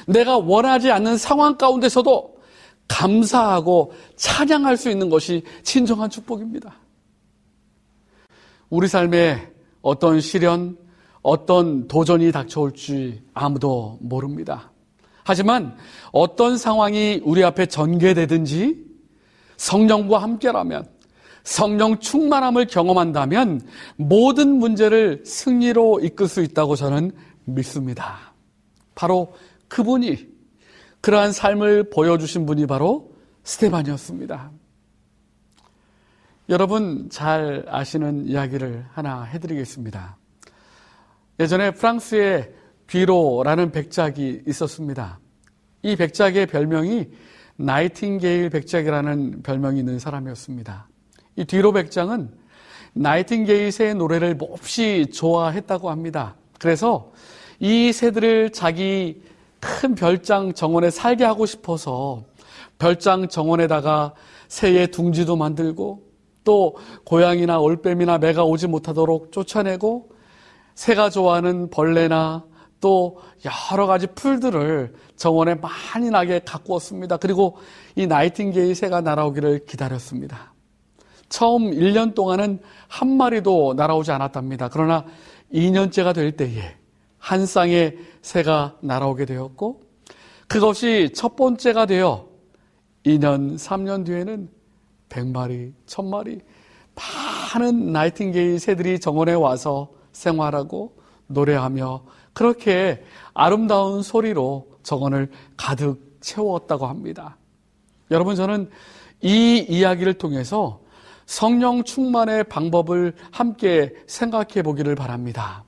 내가 0.08 0.38
원하지 0.38 0.90
않는 0.90 1.18
상황 1.18 1.58
가운데서도 1.58 2.38
감사하고 2.88 3.92
찬양할 4.16 4.78
수 4.78 4.90
있는 4.90 5.10
것이 5.10 5.44
진정한 5.64 6.10
축복입니다. 6.10 6.76
우리 8.70 8.88
삶에 8.88 9.52
어떤 9.82 10.22
시련, 10.22 10.78
어떤 11.22 11.88
도전이 11.88 12.32
닥쳐올지 12.32 13.24
아무도 13.34 13.98
모릅니다. 14.02 14.72
하지만 15.24 15.76
어떤 16.12 16.58
상황이 16.58 17.22
우리 17.24 17.44
앞에 17.44 17.68
전개되든지 17.68 18.86
성령과 19.58 20.18
함께라면 20.18 20.90
성령 21.44 22.00
충만함을 22.00 22.68
경험한다면 22.68 23.62
모든 23.96 24.56
문제를 24.58 25.24
승리로 25.26 26.02
이끌 26.02 26.28
수 26.28 26.42
있다고 26.42 26.76
저는 26.76 27.12
믿습니다. 27.46 28.34
바로 28.96 29.34
그분이 29.68 30.28
그러한 31.02 31.32
삶을 31.32 31.90
보여주신 31.90 32.46
분이 32.46 32.68
바로 32.68 33.16
스테반이었습니다. 33.44 34.52
여러분 36.50 37.10
잘 37.10 37.66
아시는 37.68 38.28
이야기를 38.28 38.86
하나 38.92 39.24
해드리겠습니다. 39.24 40.18
예전에 41.40 41.72
프랑스에 41.72 42.52
귀로라는 42.90 43.72
백작이 43.72 44.44
있었습니다. 44.48 45.20
이 45.84 45.96
백작의 45.96 46.48
별명이 46.48 47.08
나이팅게일 47.56 48.50
백작이라는 48.50 49.44
별명이 49.44 49.80
있는 49.80 50.00
사람이었습니다. 50.00 50.88
이 51.38 51.46
뒤로 51.46 51.72
백작은 51.72 52.30
나이팅게일의 52.94 53.96
노래를 53.96 54.36
몹시 54.36 55.08
좋아했다고 55.14 55.90
합니다. 55.90 56.36
그래서 56.60 57.12
이 57.60 57.94
새들을 57.94 58.52
자기 58.52 59.22
큰 59.60 59.96
별장 59.96 60.54
정원에 60.54 60.90
살게 60.90 61.24
하고 61.24 61.46
싶어서 61.46 62.24
별장 62.80 63.28
정원에다가 63.30 64.14
새의 64.48 64.90
둥지도 64.90 65.36
만들고 65.36 66.04
또 66.44 66.76
고양이나 67.06 67.60
올빼미나 67.60 68.18
매가 68.18 68.44
오지 68.44 68.68
못하도록 68.68 69.32
쫓아내고 69.32 70.11
새가 70.82 71.12
좋아하는 71.12 71.70
벌레나 71.70 72.44
또 72.80 73.20
여러 73.72 73.86
가지 73.86 74.08
풀들을 74.08 74.96
정원에 75.16 75.54
많이 75.54 76.10
나게 76.10 76.40
가꾸었습니다. 76.40 77.18
그리고 77.18 77.58
이 77.96 78.08
나이팅게일 78.08 78.74
새가 78.74 79.02
날아오기를 79.02 79.68
기다렸습니다. 79.68 80.56
처음 81.30 81.70
1년 81.70 82.16
동안은 82.16 82.62
한 82.88 83.16
마리도 83.16 83.76
날아오지 83.78 84.12
않았답니다. 84.12 84.70
그러나 84.70 85.06
2년째가 85.54 86.16
될 86.16 86.32
때에 86.32 86.76
한 87.20 87.46
쌍의 87.46 88.00
새가 88.24 88.78
날아오게 88.82 89.26
되었고 89.26 89.82
그것이 90.48 91.12
첫 91.14 91.36
번째가 91.36 91.86
되어 91.86 92.28
2년, 93.06 93.56
3년 93.56 94.04
뒤에는 94.04 94.50
100마리, 95.10 95.74
1000마리 95.86 96.42
많은 97.54 97.92
나이팅게일 97.92 98.60
새들이 98.60 99.00
정원에 99.00 99.34
와서 99.34 100.01
생활하고 100.22 100.96
노래하며 101.28 102.04
그렇게 102.34 103.04
아름다운 103.34 104.04
소리로 104.04 104.68
정원을 104.84 105.32
가득 105.58 106.18
채웠다고 106.22 106.86
합니다. 106.86 107.38
여러분 108.12 108.36
저는 108.36 108.70
이 109.22 109.66
이야기를 109.68 110.14
통해서 110.16 110.80
성령 111.26 111.84
충만의 111.84 112.44
방법을 112.46 113.14
함께 113.32 113.94
생각해 114.06 114.62
보기를 114.64 114.96
바랍니다. 114.96 115.64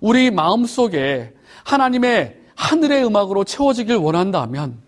우리 0.00 0.30
마음 0.30 0.66
속에 0.66 1.34
하나님의 1.64 2.40
하늘의 2.54 3.04
음악으로 3.06 3.44
채워지길 3.44 3.96
원한다면, 3.96 4.78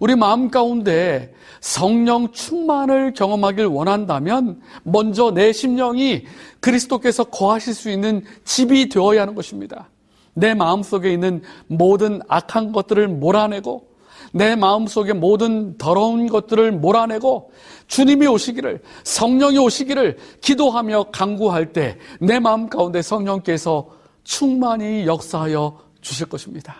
우리 0.00 0.16
마음 0.16 0.50
가운데 0.50 1.32
성령 1.66 2.30
충만을 2.30 3.12
경험하길 3.12 3.66
원한다면, 3.66 4.60
먼저 4.84 5.32
내 5.32 5.52
심령이 5.52 6.24
그리스도께서 6.60 7.24
거하실 7.24 7.74
수 7.74 7.90
있는 7.90 8.22
집이 8.44 8.88
되어야 8.88 9.22
하는 9.22 9.34
것입니다. 9.34 9.90
내 10.32 10.54
마음 10.54 10.84
속에 10.84 11.12
있는 11.12 11.42
모든 11.66 12.20
악한 12.28 12.70
것들을 12.70 13.08
몰아내고, 13.08 13.84
내 14.32 14.54
마음 14.54 14.86
속에 14.86 15.12
모든 15.12 15.76
더러운 15.76 16.28
것들을 16.28 16.70
몰아내고, 16.70 17.50
주님이 17.88 18.28
오시기를, 18.28 18.80
성령이 19.02 19.58
오시기를 19.58 20.18
기도하며 20.42 21.06
강구할 21.10 21.72
때, 21.72 21.98
내 22.20 22.38
마음 22.38 22.68
가운데 22.68 23.02
성령께서 23.02 23.88
충만히 24.22 25.04
역사하여 25.04 25.80
주실 26.00 26.28
것입니다. 26.28 26.76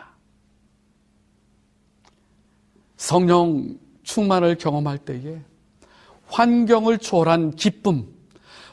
성령 2.97 3.85
충만을 4.07 4.55
경험할 4.57 4.99
때에 4.99 5.43
환경을 6.29 6.99
초월한 6.99 7.57
기쁨, 7.57 8.07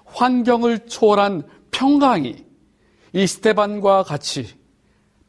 환경을 0.06 0.88
초월한 0.88 1.43
평강이 1.72 2.46
이 3.13 3.28
스테반과 3.28 4.04
같이 4.04 4.56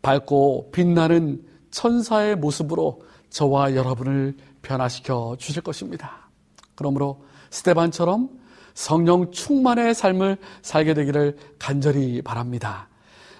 밝고 0.02 0.70
빛나는 0.72 1.42
천사의 1.70 2.36
모습으로 2.36 3.02
저와 3.30 3.74
여러분을 3.74 4.36
변화시켜 4.62 5.36
주실 5.38 5.62
것입니다. 5.62 6.28
그러므로 6.74 7.24
스테반처럼 7.50 8.28
성령 8.74 9.30
충만의 9.30 9.94
삶을 9.94 10.36
살게 10.62 10.94
되기를 10.94 11.36
간절히 11.58 12.20
바랍니다. 12.22 12.88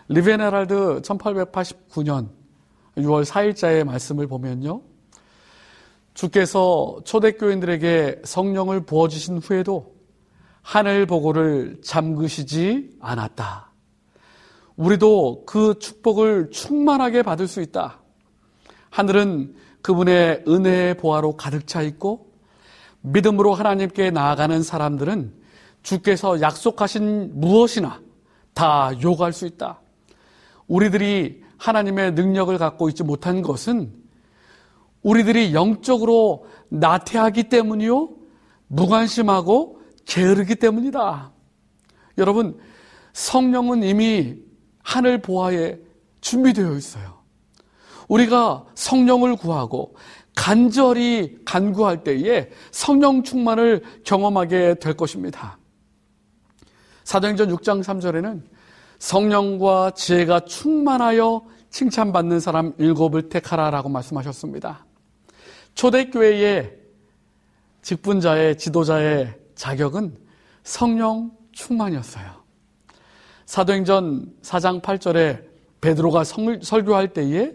리비엔 0.08 0.40
헤랄드 0.40 1.02
1889년 1.02 2.28
6월 2.96 3.24
4일자의 3.24 3.84
말씀을 3.84 4.26
보면요. 4.26 4.80
주께서 6.14 7.00
초대교인들에게 7.04 8.22
성령을 8.24 8.86
부어주신 8.86 9.38
후에도 9.38 9.94
하늘 10.62 11.06
보고를 11.06 11.80
잠그시지 11.84 12.90
않았다. 13.00 13.72
우리도 14.76 15.44
그 15.44 15.78
축복을 15.78 16.50
충만하게 16.50 17.22
받을 17.22 17.46
수 17.46 17.60
있다. 17.60 18.00
하늘은 18.90 19.54
그분의 19.82 20.44
은혜의 20.48 20.96
보화로 20.96 21.36
가득 21.36 21.66
차 21.66 21.82
있고 21.82 22.32
믿음으로 23.02 23.52
하나님께 23.52 24.10
나아가는 24.10 24.62
사람들은 24.62 25.34
주께서 25.82 26.40
약속하신 26.40 27.32
무엇이나 27.34 28.00
다 28.54 28.90
요구할 29.02 29.32
수 29.32 29.46
있다. 29.46 29.80
우리들이 30.66 31.42
하나님의 31.58 32.12
능력을 32.12 32.56
갖고 32.56 32.88
있지 32.88 33.02
못한 33.02 33.42
것은 33.42 34.03
우리들이 35.04 35.54
영적으로 35.54 36.46
나태하기 36.70 37.44
때문이요, 37.44 38.08
무관심하고 38.66 39.80
게으르기 40.06 40.56
때문이다. 40.56 41.32
여러분, 42.18 42.58
성령은 43.12 43.84
이미 43.84 44.36
하늘 44.82 45.22
보화에 45.22 45.78
준비되어 46.20 46.74
있어요. 46.76 47.22
우리가 48.08 48.64
성령을 48.74 49.36
구하고 49.36 49.94
간절히 50.34 51.38
간구할 51.44 52.02
때에 52.02 52.50
성령 52.70 53.22
충만을 53.22 53.82
경험하게 54.04 54.76
될 54.80 54.94
것입니다. 54.94 55.58
사도행전 57.04 57.54
6장 57.54 57.82
3절에는 57.82 58.42
성령과 58.98 59.92
지혜가 59.92 60.40
충만하여 60.40 61.44
칭찬받는 61.70 62.40
사람 62.40 62.72
일곱을 62.78 63.28
택하라라고 63.28 63.88
말씀하셨습니다. 63.90 64.86
초대교회의 65.74 66.72
직분자의 67.82 68.56
지도자의 68.58 69.34
자격은 69.54 70.16
성령 70.62 71.32
충만이었어요. 71.52 72.44
사도행전 73.46 74.32
4장 74.42 74.80
8절에 74.80 75.44
베드로가 75.80 76.24
설교할 76.24 77.08
때에 77.12 77.52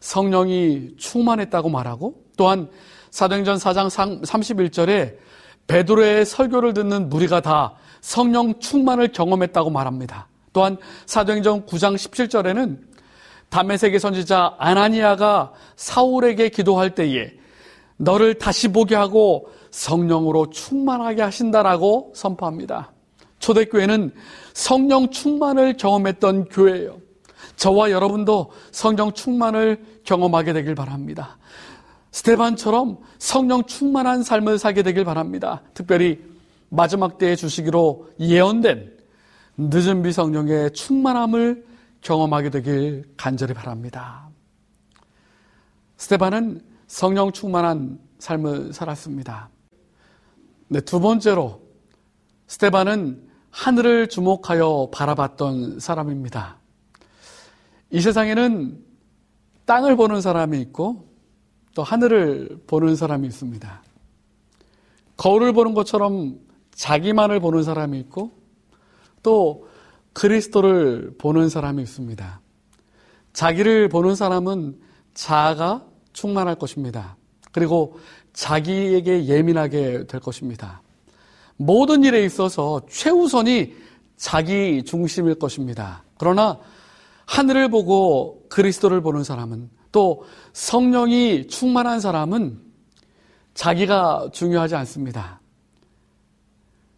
성령이 0.00 0.96
충만했다고 0.98 1.68
말하고 1.68 2.24
또한 2.36 2.68
사도행전 3.10 3.56
4장 3.56 3.88
31절에 4.22 5.16
베드로의 5.66 6.24
설교를 6.26 6.74
듣는 6.74 7.08
무리가 7.08 7.40
다 7.40 7.74
성령 8.00 8.58
충만을 8.58 9.12
경험했다고 9.12 9.70
말합니다. 9.70 10.28
또한 10.52 10.76
사도행전 11.06 11.66
9장 11.66 11.94
17절에는 11.94 12.80
담메색의 13.50 14.00
선지자 14.00 14.56
아나니아가 14.58 15.52
사울에게 15.76 16.48
기도할 16.48 16.94
때에 16.94 17.32
너를 17.98 18.34
다시 18.34 18.68
보게 18.68 18.94
하고 18.94 19.48
성령으로 19.70 20.50
충만하게 20.50 21.22
하신다라고 21.22 22.12
선포합니다. 22.14 22.92
초대교회는 23.40 24.12
성령 24.54 25.10
충만을 25.10 25.76
경험했던 25.76 26.46
교회예요. 26.46 26.98
저와 27.56 27.90
여러분도 27.90 28.50
성령 28.70 29.12
충만을 29.12 29.84
경험하게 30.04 30.52
되길 30.52 30.74
바랍니다. 30.74 31.38
스테반처럼 32.12 32.98
성령 33.18 33.64
충만한 33.64 34.22
삶을 34.22 34.58
살게 34.58 34.82
되길 34.82 35.04
바랍니다. 35.04 35.62
특별히 35.74 36.20
마지막 36.70 37.18
때에 37.18 37.36
주시기로 37.36 38.08
예언된 38.20 38.96
늦은 39.56 40.02
비 40.02 40.12
성령의 40.12 40.72
충만함을 40.72 41.66
경험하게 42.00 42.50
되길 42.50 43.04
간절히 43.16 43.54
바랍니다. 43.54 44.28
스테반은 45.96 46.60
성령 46.88 47.30
충만한 47.30 48.00
삶을 48.18 48.72
살았습니다. 48.72 49.50
네, 50.68 50.80
두 50.80 51.00
번째로 51.00 51.60
스테반은 52.46 53.28
하늘을 53.50 54.08
주목하여 54.08 54.88
바라봤던 54.92 55.80
사람입니다. 55.80 56.56
이 57.90 58.00
세상에는 58.00 58.82
땅을 59.66 59.96
보는 59.96 60.22
사람이 60.22 60.60
있고 60.62 61.06
또 61.74 61.82
하늘을 61.82 62.62
보는 62.66 62.96
사람이 62.96 63.26
있습니다. 63.26 63.82
거울을 65.18 65.52
보는 65.52 65.74
것처럼 65.74 66.38
자기만을 66.72 67.40
보는 67.40 67.64
사람이 67.64 67.98
있고 68.00 68.32
또 69.22 69.68
그리스도를 70.14 71.16
보는 71.18 71.50
사람이 71.50 71.82
있습니다. 71.82 72.40
자기를 73.34 73.90
보는 73.90 74.14
사람은 74.14 74.80
자아가 75.12 75.84
충만할 76.12 76.56
것입니다. 76.56 77.16
그리고 77.52 77.98
자기에게 78.32 79.26
예민하게 79.26 80.06
될 80.06 80.20
것입니다. 80.20 80.82
모든 81.56 82.04
일에 82.04 82.24
있어서 82.24 82.82
최우선이 82.88 83.74
자기 84.16 84.82
중심일 84.84 85.36
것입니다. 85.36 86.04
그러나 86.18 86.58
하늘을 87.26 87.68
보고 87.68 88.46
그리스도를 88.48 89.00
보는 89.00 89.24
사람은 89.24 89.70
또 89.92 90.24
성령이 90.52 91.48
충만한 91.48 92.00
사람은 92.00 92.60
자기가 93.54 94.30
중요하지 94.32 94.76
않습니다. 94.76 95.40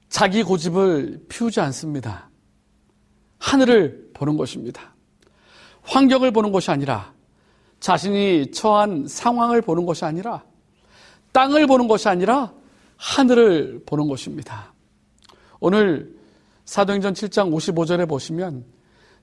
자기 0.09 0.43
고집을 0.43 1.25
피우지 1.29 1.61
않습니다. 1.61 2.29
하늘을 3.39 4.11
보는 4.13 4.37
것입니다. 4.37 4.95
환경을 5.83 6.31
보는 6.33 6.53
것이 6.53 6.71
아니라 6.71 7.13
자신이 7.81 8.51
처한 8.53 9.07
상황을 9.09 9.63
보는 9.63 9.87
것이 9.87 10.05
아니라 10.05 10.45
땅을 11.33 11.67
보는 11.67 11.89
것이 11.89 12.09
아니라 12.09 12.53
하늘을 12.97 13.83
보는 13.87 14.09
것입니다. 14.09 14.73
오늘 15.59 16.15
사도행전 16.67 17.15
7장 17.15 17.53
55절에 17.53 18.09
보시면 18.09 18.65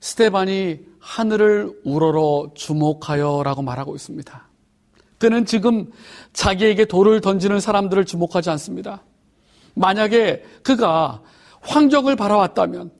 스테반이 0.00 0.80
하늘을 0.98 1.80
우러러 1.84 2.50
주목하여 2.54 3.42
라고 3.44 3.62
말하고 3.62 3.94
있습니다. 3.94 4.48
그는 5.18 5.44
지금 5.46 5.90
자기에게 6.32 6.84
돌을 6.84 7.20
던지는 7.20 7.60
사람들을 7.60 8.04
주목하지 8.04 8.50
않습니다. 8.50 9.02
만약에 9.74 10.44
그가 10.62 11.22
환경을 11.60 12.16
바라왔다면 12.16 12.90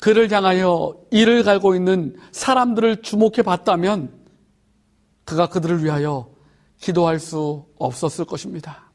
그를 0.00 0.30
향하여 0.30 0.96
이를 1.10 1.44
갈고 1.44 1.74
있는 1.74 2.16
사람들을 2.32 3.02
주목해 3.02 3.42
봤다면 3.42 4.23
그가 5.24 5.48
그들을 5.48 5.82
위하여 5.84 6.30
기도할 6.78 7.18
수 7.18 7.64
없었을 7.78 8.24
것입니다. 8.24 8.90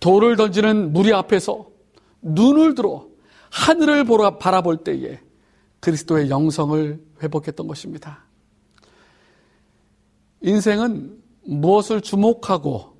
돌을 0.00 0.36
던지는 0.36 0.92
무리 0.92 1.12
앞에서 1.12 1.68
눈을 2.22 2.74
들어 2.74 3.06
하늘을 3.50 4.04
보라, 4.04 4.38
바라볼 4.38 4.78
때에 4.78 5.20
그리스도의 5.80 6.30
영성을 6.30 7.00
회복했던 7.22 7.66
것입니다. 7.66 8.24
인생은 10.40 11.22
무엇을 11.46 12.00
주목하고 12.00 12.96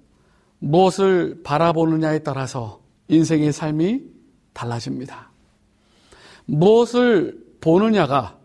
무엇을 0.58 1.42
바라보느냐에 1.42 2.20
따라서 2.20 2.80
인생의 3.08 3.52
삶이 3.52 4.02
달라집니다. 4.52 5.30
무엇을 6.46 7.44
보느냐가 7.60 8.38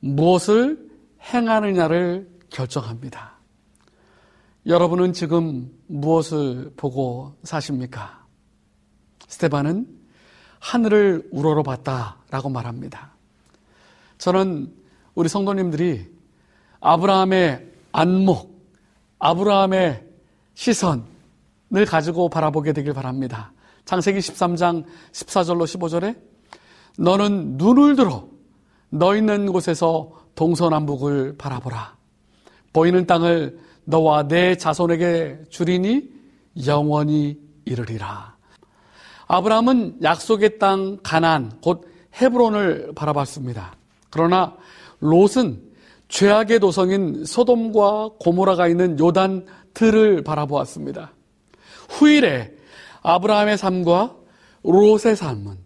무엇을 0.00 0.88
행하느냐를 1.20 2.28
결정합니다. 2.56 3.32
여러분은 4.66 5.12
지금 5.12 5.70
무엇을 5.86 6.72
보고 6.76 7.34
사십니까? 7.42 8.24
스테반은 9.28 9.86
하늘을 10.58 11.28
우러러 11.30 11.62
봤다라고 11.62 12.48
말합니다. 12.48 13.12
저는 14.18 14.72
우리 15.14 15.28
성도님들이 15.28 16.10
아브라함의 16.80 17.72
안목, 17.92 18.58
아브라함의 19.18 20.04
시선을 20.54 21.84
가지고 21.86 22.30
바라보게 22.30 22.72
되길 22.72 22.94
바랍니다. 22.94 23.52
창세기 23.84 24.18
13장 24.18 24.84
14절로 25.12 25.64
15절에 25.64 26.18
너는 26.98 27.58
눈을 27.58 27.96
들어 27.96 28.26
너 28.88 29.14
있는 29.14 29.52
곳에서 29.52 30.10
동서남북을 30.34 31.36
바라보라. 31.36 31.95
보이는 32.76 33.06
땅을 33.06 33.58
너와 33.84 34.28
내 34.28 34.54
자손에게 34.54 35.44
주리니 35.48 36.10
영원히 36.66 37.38
이르리라. 37.64 38.36
아브라함은 39.28 40.02
약속의 40.02 40.58
땅 40.58 40.98
가난 41.02 41.52
곧 41.62 41.88
헤브론을 42.20 42.92
바라봤습니다. 42.94 43.76
그러나 44.10 44.54
롯은 45.00 45.62
죄악의 46.08 46.60
도성인 46.60 47.24
소돔과 47.24 48.10
고모라가 48.20 48.68
있는 48.68 49.00
요단 49.00 49.46
들을 49.72 50.22
바라보았습니다. 50.22 51.14
후일에 51.88 52.52
아브라함의 53.00 53.56
삶과 53.56 54.16
롯의 54.64 55.16
삶은 55.16 55.56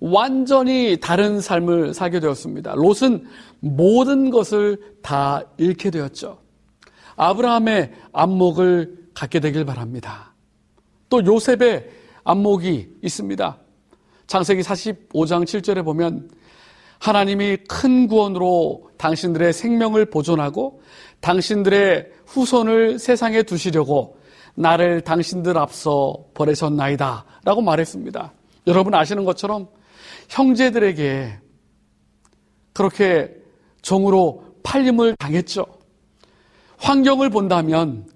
완전히 0.00 0.98
다른 1.00 1.40
삶을 1.40 1.94
살게 1.94 2.20
되었습니다. 2.20 2.74
롯은 2.74 3.24
모든 3.60 4.28
것을 4.28 4.78
다 5.00 5.42
잃게 5.56 5.90
되었죠. 5.90 6.46
아브라함의 7.18 7.92
안목을 8.12 9.08
갖게 9.12 9.40
되길 9.40 9.64
바랍니다. 9.64 10.34
또 11.10 11.24
요셉의 11.24 11.90
안목이 12.24 12.98
있습니다. 13.02 13.58
창세기 14.26 14.62
45장 14.62 15.44
7절에 15.44 15.84
보면 15.84 16.30
하나님이 17.00 17.58
큰 17.68 18.06
구원으로 18.06 18.90
당신들의 18.98 19.52
생명을 19.52 20.06
보존하고 20.06 20.82
당신들의 21.20 22.06
후손을 22.26 22.98
세상에 22.98 23.42
두시려고 23.42 24.18
나를 24.54 25.00
당신들 25.00 25.56
앞서 25.56 26.24
보내셨나이다. 26.34 27.24
라고 27.44 27.62
말했습니다. 27.62 28.32
여러분 28.66 28.94
아시는 28.94 29.24
것처럼 29.24 29.68
형제들에게 30.28 31.38
그렇게 32.74 33.34
종으로 33.82 34.44
팔림을 34.62 35.16
당했죠. 35.16 35.77
환경을 36.78 37.30
본다면 37.30 38.06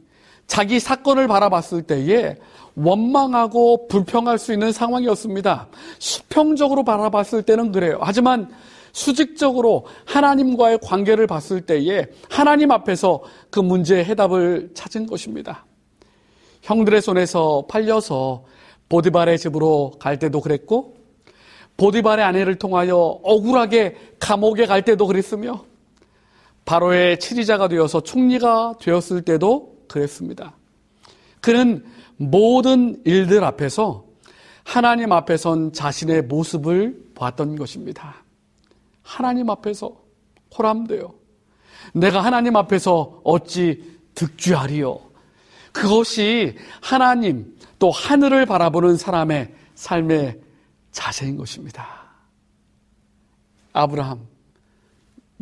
자기 0.46 0.80
사건을 0.80 1.28
바라봤을 1.28 1.82
때에 1.82 2.36
원망하고 2.74 3.88
불평할 3.88 4.38
수 4.38 4.52
있는 4.52 4.72
상황이었습니다. 4.72 5.68
수평적으로 5.98 6.84
바라봤을 6.84 7.42
때는 7.42 7.72
그래요. 7.72 7.98
하지만 8.00 8.50
수직적으로 8.92 9.86
하나님과의 10.04 10.78
관계를 10.82 11.26
봤을 11.26 11.62
때에 11.62 12.06
하나님 12.30 12.70
앞에서 12.70 13.22
그 13.50 13.60
문제의 13.60 14.04
해답을 14.04 14.70
찾은 14.74 15.06
것입니다. 15.06 15.64
형들의 16.62 17.00
손에서 17.00 17.64
팔려서 17.68 18.44
보디발의 18.88 19.38
집으로 19.38 19.92
갈 19.98 20.18
때도 20.18 20.40
그랬고 20.40 20.94
보디발의 21.78 22.24
아내를 22.24 22.56
통하여 22.56 22.96
억울하게 23.22 23.96
감옥에 24.18 24.66
갈 24.66 24.82
때도 24.82 25.06
그랬으며 25.06 25.64
바로의 26.64 27.18
치리자가 27.18 27.68
되어서 27.68 28.00
총리가 28.00 28.74
되었을 28.80 29.22
때도 29.22 29.84
그랬습니다. 29.88 30.56
그는 31.40 31.84
모든 32.16 33.00
일들 33.04 33.42
앞에서 33.44 34.04
하나님 34.64 35.12
앞에선 35.12 35.72
자신의 35.72 36.22
모습을 36.22 37.10
봤던 37.14 37.56
것입니다. 37.56 38.16
하나님 39.02 39.50
앞에서 39.50 39.96
호람되어 40.56 41.12
내가 41.94 42.24
하나님 42.24 42.56
앞에서 42.56 43.20
어찌 43.24 43.98
득주하리요. 44.14 45.00
그것이 45.72 46.56
하나님 46.80 47.56
또 47.78 47.90
하늘을 47.90 48.46
바라보는 48.46 48.96
사람의 48.96 49.52
삶의 49.74 50.40
자세인 50.92 51.36
것입니다. 51.36 52.02
아브라함, 53.72 54.20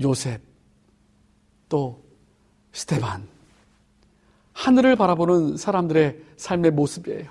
요셉, 0.00 0.40
또 1.70 2.02
스테반. 2.72 3.26
하늘을 4.52 4.96
바라보는 4.96 5.56
사람들의 5.56 6.20
삶의 6.36 6.72
모습이에요. 6.72 7.30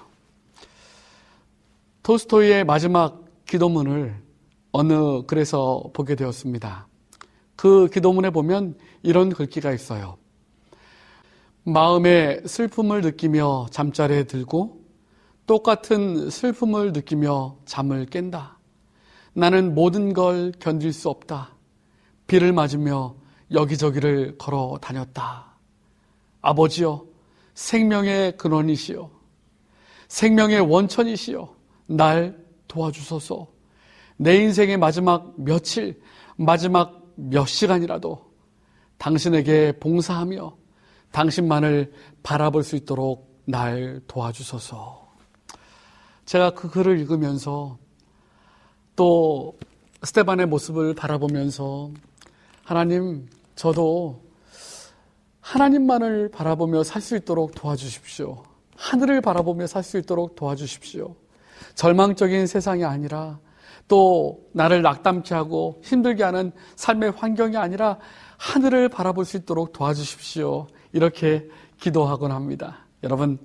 토스토이의 2.02 2.64
마지막 2.64 3.24
기도문을 3.46 4.16
어느 4.72 5.22
글에서 5.28 5.92
보게 5.94 6.16
되었습니다. 6.16 6.88
그 7.56 7.88
기도문에 7.94 8.32
보면 8.32 8.76
이런 9.04 9.30
글귀가 9.30 9.72
있어요. 9.72 10.18
마음에 11.64 12.42
슬픔을 12.46 13.02
느끼며 13.02 13.68
잠자리에 13.70 14.24
들고 14.24 14.82
똑같은 15.46 16.30
슬픔을 16.30 16.94
느끼며 16.94 17.58
잠을 17.66 18.06
깬다. 18.06 18.58
나는 19.34 19.76
모든 19.76 20.14
걸 20.14 20.52
견딜 20.60 20.94
수 20.94 21.10
없다. 21.10 21.52
비를 22.28 22.54
맞으며 22.54 23.16
여기저기를 23.52 24.38
걸어 24.38 24.78
다녔다. 24.82 25.46
아버지여, 26.42 27.06
생명의 27.54 28.38
근원이시여, 28.38 29.10
생명의 30.08 30.60
원천이시여, 30.62 31.56
날 31.88 32.46
도와주소서. 32.68 33.48
내 34.18 34.36
인생의 34.38 34.78
마지막 34.78 35.34
며칠, 35.38 36.02
마지막 36.36 37.04
몇 37.16 37.48
시간이라도 37.48 38.30
당신에게 38.98 39.80
봉사하며 39.80 40.56
당신만을 41.12 41.94
바라볼 42.22 42.64
수 42.64 42.76
있도록 42.76 43.42
날 43.46 44.02
도와주소서. 44.08 45.10
제가 46.26 46.52
그 46.52 46.70
글을 46.70 47.00
읽으면서 47.00 47.78
또 48.96 49.58
스테반의 50.04 50.46
모습을 50.46 50.94
바라보면서 50.94 51.92
하나님, 52.64 53.28
저도 53.60 54.24
하나님만을 55.42 56.32
바라보며 56.32 56.84
살 56.86 57.02
수 57.02 57.18
있도록 57.18 57.54
도와주십시오. 57.56 58.42
하늘을 58.78 59.20
바라보며 59.20 59.68
살 59.68 59.84
수 59.84 59.98
있도록 59.98 60.36
도와주십시오. 60.36 61.14
절망적인 61.76 62.48
세상이 62.48 62.86
아니라 62.86 63.38
또 63.90 64.48
나를 64.54 64.82
낙담케 64.82 65.36
하고 65.36 65.82
힘들게 65.84 66.24
하는 66.24 66.54
삶의 66.78 67.12
환경이 67.12 67.58
아니라 67.58 67.98
하늘을 68.38 68.88
바라볼 68.88 69.26
수 69.26 69.36
있도록 69.36 69.74
도와주십시오. 69.74 70.68
이렇게 70.94 71.50
기도하곤 71.82 72.32
합니다. 72.32 72.86
여러분, 73.04 73.38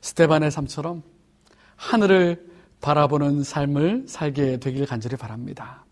스테반의 0.00 0.52
삶처럼 0.52 1.02
하늘을 1.74 2.52
바라보는 2.80 3.42
삶을 3.42 4.04
살게 4.06 4.60
되길 4.60 4.86
간절히 4.86 5.16
바랍니다. 5.16 5.84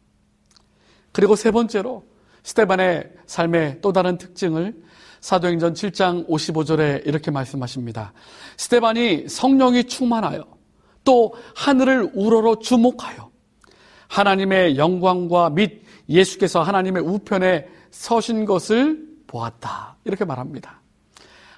그리고 1.11 1.35
세 1.35 1.51
번째로 1.51 2.14
스테반의 2.45 3.11
삶의 3.27 3.79
또 3.81 3.93
다른 3.93 4.17
특징을 4.17 4.75
사도행전 5.21 5.73
7장 5.73 6.29
55절에 6.29 7.07
이렇게 7.07 7.31
말씀하십니다. 7.31 8.13
스테반이 8.59 9.29
성령이 9.29 9.85
충만하여 9.85 10.45
또 11.03 11.35
하늘을 11.57 12.11
우러러 12.15 12.59
주목하여 12.59 13.31
하나님의 14.09 14.77
영광과 14.77 15.51
및 15.51 15.83
예수께서 16.09 16.63
하나님의 16.63 17.03
우편에 17.03 17.67
서신 17.91 18.45
것을 18.45 19.03
보았다. 19.27 19.97
이렇게 20.05 20.25
말합니다. 20.25 20.83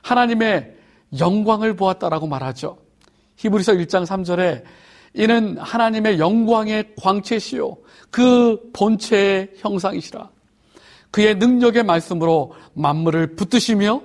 하나님의 0.03 0.77
영광을 1.19 1.75
보았다라고 1.75 2.29
말하죠. 2.29 2.79
히브리서 3.37 3.73
1장 3.73 4.07
3절에 4.07 4.63
이는 5.15 5.59
하나님의 5.59 6.19
영광의 6.19 6.95
광채시요 6.97 7.77
그 8.11 8.71
본체의 8.73 9.51
형상이시라. 9.57 10.36
그의 11.11 11.37
능력의 11.37 11.83
말씀으로 11.85 12.55
만물을 12.75 13.37
붙드시며 13.37 14.03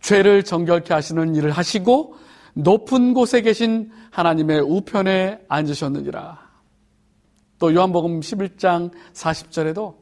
죄를 0.00 0.42
정결케 0.44 0.94
하시는 0.94 1.34
일을 1.34 1.50
하시고 1.50 2.16
높은 2.54 3.14
곳에 3.14 3.40
계신 3.40 3.90
하나님의 4.10 4.60
우편에 4.60 5.40
앉으셨느니라. 5.48 6.48
또 7.58 7.74
요한복음 7.74 8.20
11장 8.20 8.90
40절에도 9.12 9.96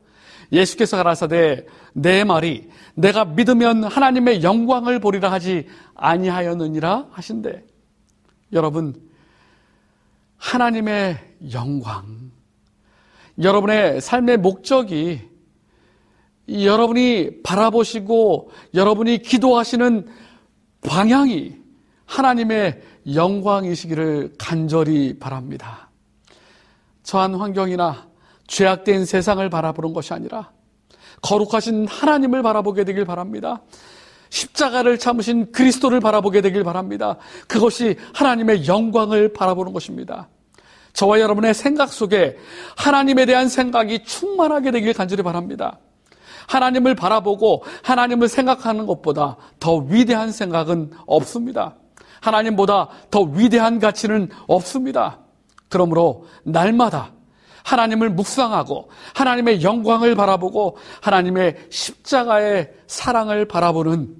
예수께서 0.52 0.96
가라사대 0.96 1.66
내 1.92 2.24
말이 2.24 2.68
내가 2.94 3.24
믿으면 3.24 3.84
하나님의 3.84 4.42
영광을 4.42 5.00
보리라 5.00 5.32
하지 5.32 5.66
아니하였느니라 5.94 7.08
하신대. 7.10 7.64
여러분 8.52 8.94
하나님의 10.36 11.18
영광 11.52 12.30
여러분의 13.42 14.00
삶의 14.00 14.38
목적이 14.38 15.28
여러분이 16.48 17.42
바라보시고 17.42 18.50
여러분이 18.74 19.18
기도하시는 19.18 20.06
방향이 20.82 21.56
하나님의 22.04 22.82
영광이시기를 23.14 24.34
간절히 24.38 25.18
바랍니다. 25.18 25.90
저한 27.02 27.34
환경이나 27.34 28.06
죄악된 28.46 29.04
세상을 29.04 29.48
바라보는 29.48 29.92
것이 29.92 30.12
아니라 30.12 30.50
거룩하신 31.22 31.88
하나님을 31.88 32.42
바라보게 32.42 32.84
되길 32.84 33.04
바랍니다. 33.04 33.62
십자가를 34.30 34.98
참으신 34.98 35.52
그리스도를 35.52 36.00
바라보게 36.00 36.40
되길 36.40 36.64
바랍니다. 36.64 37.16
그것이 37.48 37.96
하나님의 38.12 38.66
영광을 38.66 39.32
바라보는 39.32 39.72
것입니다. 39.72 40.28
저와 40.92 41.20
여러분의 41.20 41.54
생각 41.54 41.92
속에 41.92 42.36
하나님에 42.76 43.26
대한 43.26 43.48
생각이 43.48 44.04
충만하게 44.04 44.70
되길 44.72 44.94
간절히 44.94 45.22
바랍니다. 45.22 45.78
하나님을 46.48 46.94
바라보고 46.94 47.64
하나님을 47.82 48.28
생각하는 48.28 48.86
것보다 48.86 49.36
더 49.60 49.76
위대한 49.76 50.32
생각은 50.32 50.90
없습니다. 51.06 51.74
하나님보다 52.20 52.88
더 53.10 53.22
위대한 53.22 53.78
가치는 53.78 54.30
없습니다. 54.46 55.20
그러므로 55.68 56.26
날마다 56.44 57.12
하나님을 57.64 58.10
묵상하고 58.10 58.90
하나님의 59.14 59.62
영광을 59.62 60.14
바라보고 60.14 60.76
하나님의 61.00 61.66
십자가의 61.68 62.72
사랑을 62.86 63.46
바라보는 63.46 64.14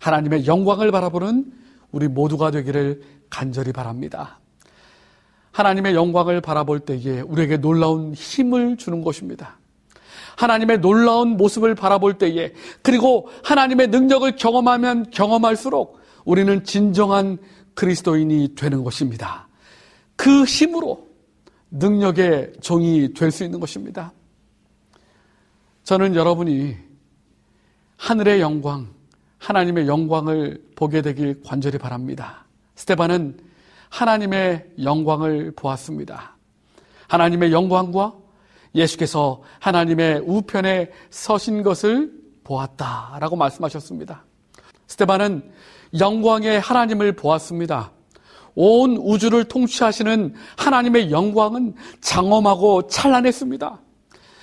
하나님의 0.00 0.46
영광을 0.46 0.90
바라보는 0.90 1.52
우리 1.90 2.08
모두가 2.08 2.50
되기를 2.50 3.02
간절히 3.28 3.72
바랍니다. 3.72 4.40
하나님의 5.52 5.94
영광을 5.94 6.40
바라볼 6.40 6.80
때에 6.80 7.20
우리에게 7.20 7.58
놀라운 7.58 8.14
힘을 8.14 8.78
주는 8.78 9.02
것입니다. 9.02 9.58
하나님의 10.36 10.80
놀라운 10.80 11.36
모습을 11.36 11.74
바라볼 11.74 12.18
때에 12.18 12.52
그리고 12.82 13.28
하나님의 13.44 13.88
능력을 13.88 14.34
경험하면 14.36 15.10
경험할수록 15.10 16.00
우리는 16.24 16.64
진정한 16.64 17.38
그리스도인이 17.74 18.54
되는 18.54 18.84
것입니다. 18.84 19.48
그 20.16 20.44
힘으로 20.44 21.08
능력의 21.70 22.52
종이 22.60 23.12
될 23.14 23.30
수 23.30 23.44
있는 23.44 23.60
것입니다. 23.60 24.12
저는 25.84 26.14
여러분이 26.14 26.76
하늘의 27.96 28.40
영광, 28.40 28.88
하나님의 29.38 29.88
영광을 29.88 30.62
보게 30.76 31.02
되길 31.02 31.42
관절히 31.44 31.78
바랍니다. 31.78 32.46
스테반은 32.76 33.38
하나님의 33.88 34.74
영광을 34.82 35.52
보았습니다. 35.56 36.36
하나님의 37.08 37.52
영광과 37.52 38.14
예수께서 38.74 39.42
하나님의 39.60 40.22
우편에 40.26 40.90
서신 41.10 41.62
것을 41.62 42.12
보았다라고 42.44 43.36
말씀하셨습니다. 43.36 44.24
스테반은 44.86 45.50
영광의 45.98 46.60
하나님을 46.60 47.12
보았습니다. 47.12 47.92
온 48.54 48.96
우주를 48.96 49.44
통치하시는 49.44 50.34
하나님의 50.56 51.10
영광은 51.10 51.74
장엄하고 52.00 52.86
찬란했습니다. 52.88 53.80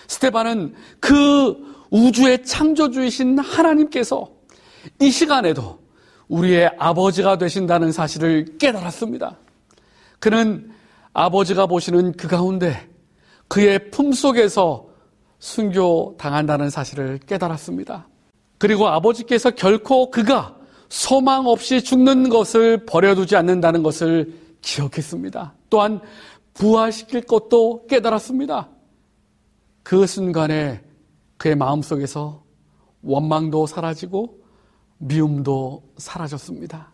스테반은 0.07 0.73
그 0.99 1.85
우주의 1.91 2.43
창조주이신 2.43 3.39
하나님께서 3.39 4.29
이 4.99 5.11
시간에도 5.11 5.79
우리의 6.27 6.71
아버지가 6.77 7.37
되신다는 7.37 7.91
사실을 7.91 8.57
깨달았습니다. 8.57 9.37
그는 10.19 10.71
아버지가 11.13 11.65
보시는 11.65 12.13
그 12.13 12.27
가운데 12.27 12.88
그의 13.49 13.91
품 13.91 14.13
속에서 14.13 14.87
순교 15.39 16.15
당한다는 16.17 16.69
사실을 16.69 17.19
깨달았습니다. 17.25 18.07
그리고 18.57 18.87
아버지께서 18.87 19.51
결코 19.51 20.11
그가 20.11 20.55
소망 20.89 21.47
없이 21.47 21.83
죽는 21.83 22.29
것을 22.29 22.85
버려두지 22.85 23.35
않는다는 23.35 23.83
것을 23.83 24.33
기억했습니다. 24.61 25.53
또한 25.69 25.99
부활시킬 26.53 27.21
것도 27.21 27.87
깨달았습니다. 27.87 28.69
그 29.83 30.05
순간에 30.05 30.81
그의 31.37 31.55
마음 31.55 31.81
속에서 31.81 32.43
원망도 33.01 33.65
사라지고 33.65 34.39
미움도 34.97 35.83
사라졌습니다. 35.97 36.91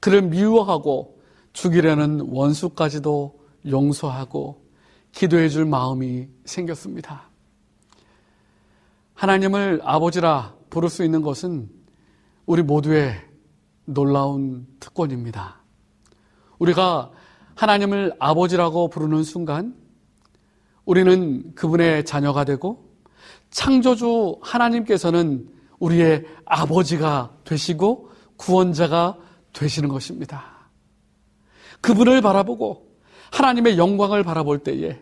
그를 0.00 0.22
미워하고 0.22 1.18
죽이려는 1.52 2.20
원수까지도 2.30 3.38
용서하고 3.68 4.67
기도해 5.12 5.48
줄 5.48 5.64
마음이 5.64 6.28
생겼습니다. 6.44 7.28
하나님을 9.14 9.80
아버지라 9.82 10.54
부를 10.70 10.88
수 10.88 11.04
있는 11.04 11.22
것은 11.22 11.68
우리 12.46 12.62
모두의 12.62 13.20
놀라운 13.84 14.66
특권입니다. 14.80 15.60
우리가 16.58 17.10
하나님을 17.54 18.14
아버지라고 18.18 18.88
부르는 18.88 19.24
순간 19.24 19.74
우리는 20.84 21.54
그분의 21.54 22.04
자녀가 22.04 22.44
되고 22.44 22.88
창조주 23.50 24.38
하나님께서는 24.42 25.48
우리의 25.78 26.24
아버지가 26.44 27.32
되시고 27.44 28.10
구원자가 28.36 29.18
되시는 29.52 29.88
것입니다. 29.88 30.70
그분을 31.80 32.20
바라보고 32.20 32.87
하나님의 33.32 33.78
영광을 33.78 34.22
바라볼 34.22 34.58
때에 34.60 35.00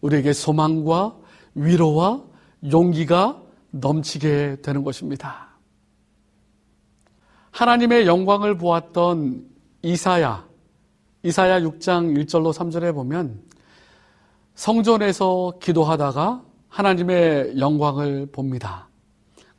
우리에게 0.00 0.32
소망과 0.32 1.16
위로와 1.54 2.22
용기가 2.70 3.42
넘치게 3.70 4.58
되는 4.62 4.84
것입니다. 4.84 5.48
하나님의 7.50 8.06
영광을 8.06 8.56
보았던 8.56 9.44
이사야, 9.82 10.46
이사야 11.22 11.60
6장 11.60 12.16
1절로 12.24 12.52
3절에 12.52 12.94
보면 12.94 13.42
성전에서 14.54 15.54
기도하다가 15.60 16.42
하나님의 16.68 17.58
영광을 17.58 18.26
봅니다. 18.26 18.88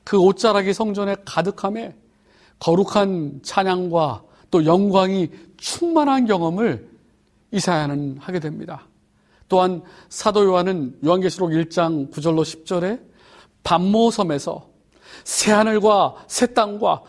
그 0.03 0.17
옷자락이 0.19 0.73
성전에 0.73 1.15
가득함에 1.25 1.95
거룩한 2.59 3.41
찬양과 3.43 4.23
또 4.49 4.65
영광이 4.65 5.29
충만한 5.57 6.25
경험을 6.25 6.92
이사야는 7.53 8.17
하게 8.19 8.39
됩니다. 8.39 8.87
또한 9.47 9.83
사도 10.09 10.43
요한은 10.43 10.97
요한계시록 11.05 11.51
1장 11.51 12.11
9절로 12.11 12.41
10절에 12.41 12.99
반모섬에서 13.63 14.67
새하늘과 15.23 16.15
새 16.27 16.47
땅과 16.47 17.03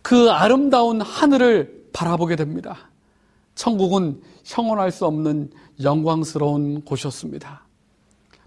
그 0.00 0.30
아름다운 0.30 1.00
하늘을 1.00 1.88
바라보게 1.92 2.36
됩니다. 2.36 2.90
천국은 3.54 4.22
형언할 4.44 4.90
수 4.90 5.06
없는 5.06 5.50
영광스러운 5.82 6.82
곳이었습니다. 6.84 7.66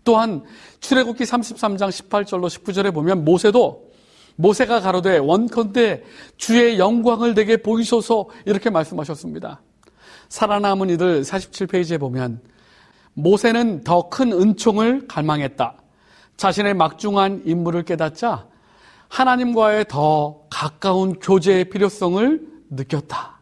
또한 0.03 0.43
출애굽기 0.79 1.23
33장 1.23 1.89
18절로 1.89 2.47
19절에 2.47 2.93
보면 2.93 3.23
모세도 3.23 3.91
모세가 4.37 4.81
가로되 4.81 5.17
원컨대 5.19 6.03
주의 6.37 6.77
영광을 6.77 7.35
내게 7.35 7.57
보이소서 7.57 8.27
이렇게 8.45 8.69
말씀하셨습니다. 8.69 9.61
살아남은 10.29 10.89
이들 10.91 11.21
47페이지에 11.21 11.99
보면 11.99 12.41
모세는 13.13 13.83
더 13.83 14.09
큰 14.09 14.31
은총을 14.33 15.07
갈망했다. 15.07 15.75
자신의 16.37 16.73
막중한 16.73 17.43
임무를 17.45 17.83
깨닫자 17.83 18.47
하나님과의 19.07 19.85
더 19.87 20.41
가까운 20.49 21.19
교제의 21.19 21.69
필요성을 21.69 22.41
느꼈다. 22.69 23.39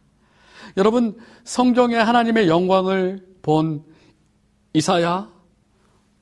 여러분, 0.77 1.17
성경에 1.43 1.95
하나님의 1.95 2.47
영광을 2.47 3.25
본 3.41 3.83
이사야, 4.73 5.31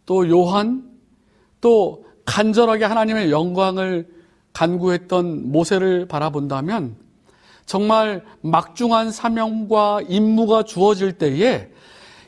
또 0.05 0.29
요한, 0.29 0.89
또 1.59 2.05
간절하게 2.25 2.85
하나님의 2.85 3.31
영광을 3.31 4.07
간구했던 4.53 5.51
모세를 5.51 6.07
바라본다면 6.07 6.95
정말 7.71 8.21
막중한 8.41 9.11
사명과 9.11 10.01
임무가 10.09 10.63
주어질 10.63 11.13
때에 11.13 11.69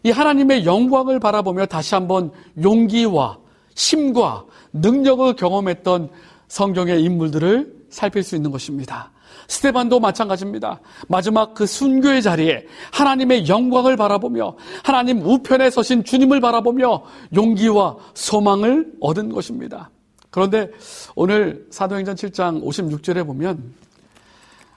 이 0.04 0.10
하나님의 0.10 0.66
영광을 0.66 1.20
바라보며 1.20 1.66
다시 1.66 1.96
한번 1.96 2.32
용기와 2.64 3.40
힘과 3.76 4.46
능력을 4.72 5.36
경험했던 5.36 6.12
성경의 6.48 7.04
인물들을 7.04 7.88
살필 7.90 8.24
수 8.24 8.38
있는 8.38 8.52
것입니다. 8.52 9.12
스테반도 9.50 10.00
마찬가지입니다. 10.00 10.80
마지막 11.10 11.54
그 11.54 11.66
순교의 11.66 12.22
자리에 12.22 12.66
하나님의 12.94 13.50
영광을 13.50 13.98
바라보며 13.98 14.56
하나님 14.82 15.22
우편에 15.26 15.70
서신 15.72 16.06
주님을 16.06 16.40
바라보며 16.40 17.04
용기와 17.36 17.98
소망을 18.14 18.94
얻은 19.02 19.34
것입니다. 19.34 19.90
그런데 20.30 20.70
오늘 21.16 21.68
사도행전 21.70 22.16
7장 22.16 22.64
56절에 22.64 23.28
보면 23.28 23.84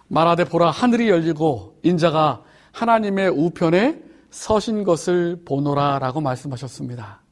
말하되 0.08 0.44
보라 0.44 0.70
하늘이 0.70 1.08
열리고 1.08 1.78
인자가 1.82 2.42
하나님의 2.72 3.30
우편에 3.30 4.02
서신 4.30 4.84
것을 4.84 5.42
보노라라고 5.44 6.20
말씀하셨습니다. 6.20 7.22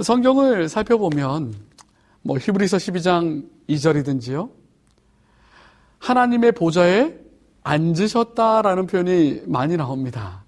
성경을 0.00 0.68
살펴보면 0.68 1.54
뭐 2.22 2.38
히브리서 2.38 2.76
12장 2.76 3.44
2절이든지요. 3.68 4.50
하나님의 5.98 6.52
보좌에 6.52 7.18
앉으셨다라는 7.64 8.86
표현이 8.86 9.42
많이 9.46 9.76
나옵니다. 9.76 10.44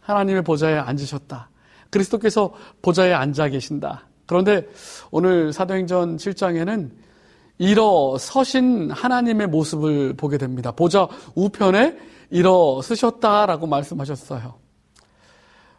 하나님의 0.00 0.42
보좌에 0.42 0.78
앉으셨다. 0.78 1.50
그리스도께서 1.90 2.54
보좌에 2.82 3.12
앉아 3.12 3.48
계신다. 3.48 4.06
그런데 4.26 4.68
오늘 5.10 5.52
사도행전 5.52 6.16
7장에는 6.16 6.90
일어서신 7.58 8.90
하나님의 8.90 9.46
모습을 9.48 10.14
보게 10.14 10.38
됩니다. 10.38 10.72
보좌 10.72 11.08
우편에 11.34 11.96
일어서셨다라고 12.30 13.66
말씀하셨어요. 13.66 14.54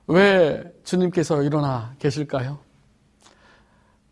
왜 0.07 0.63
주님께서 0.83 1.43
일어나 1.43 1.93
계실까요? 1.99 2.59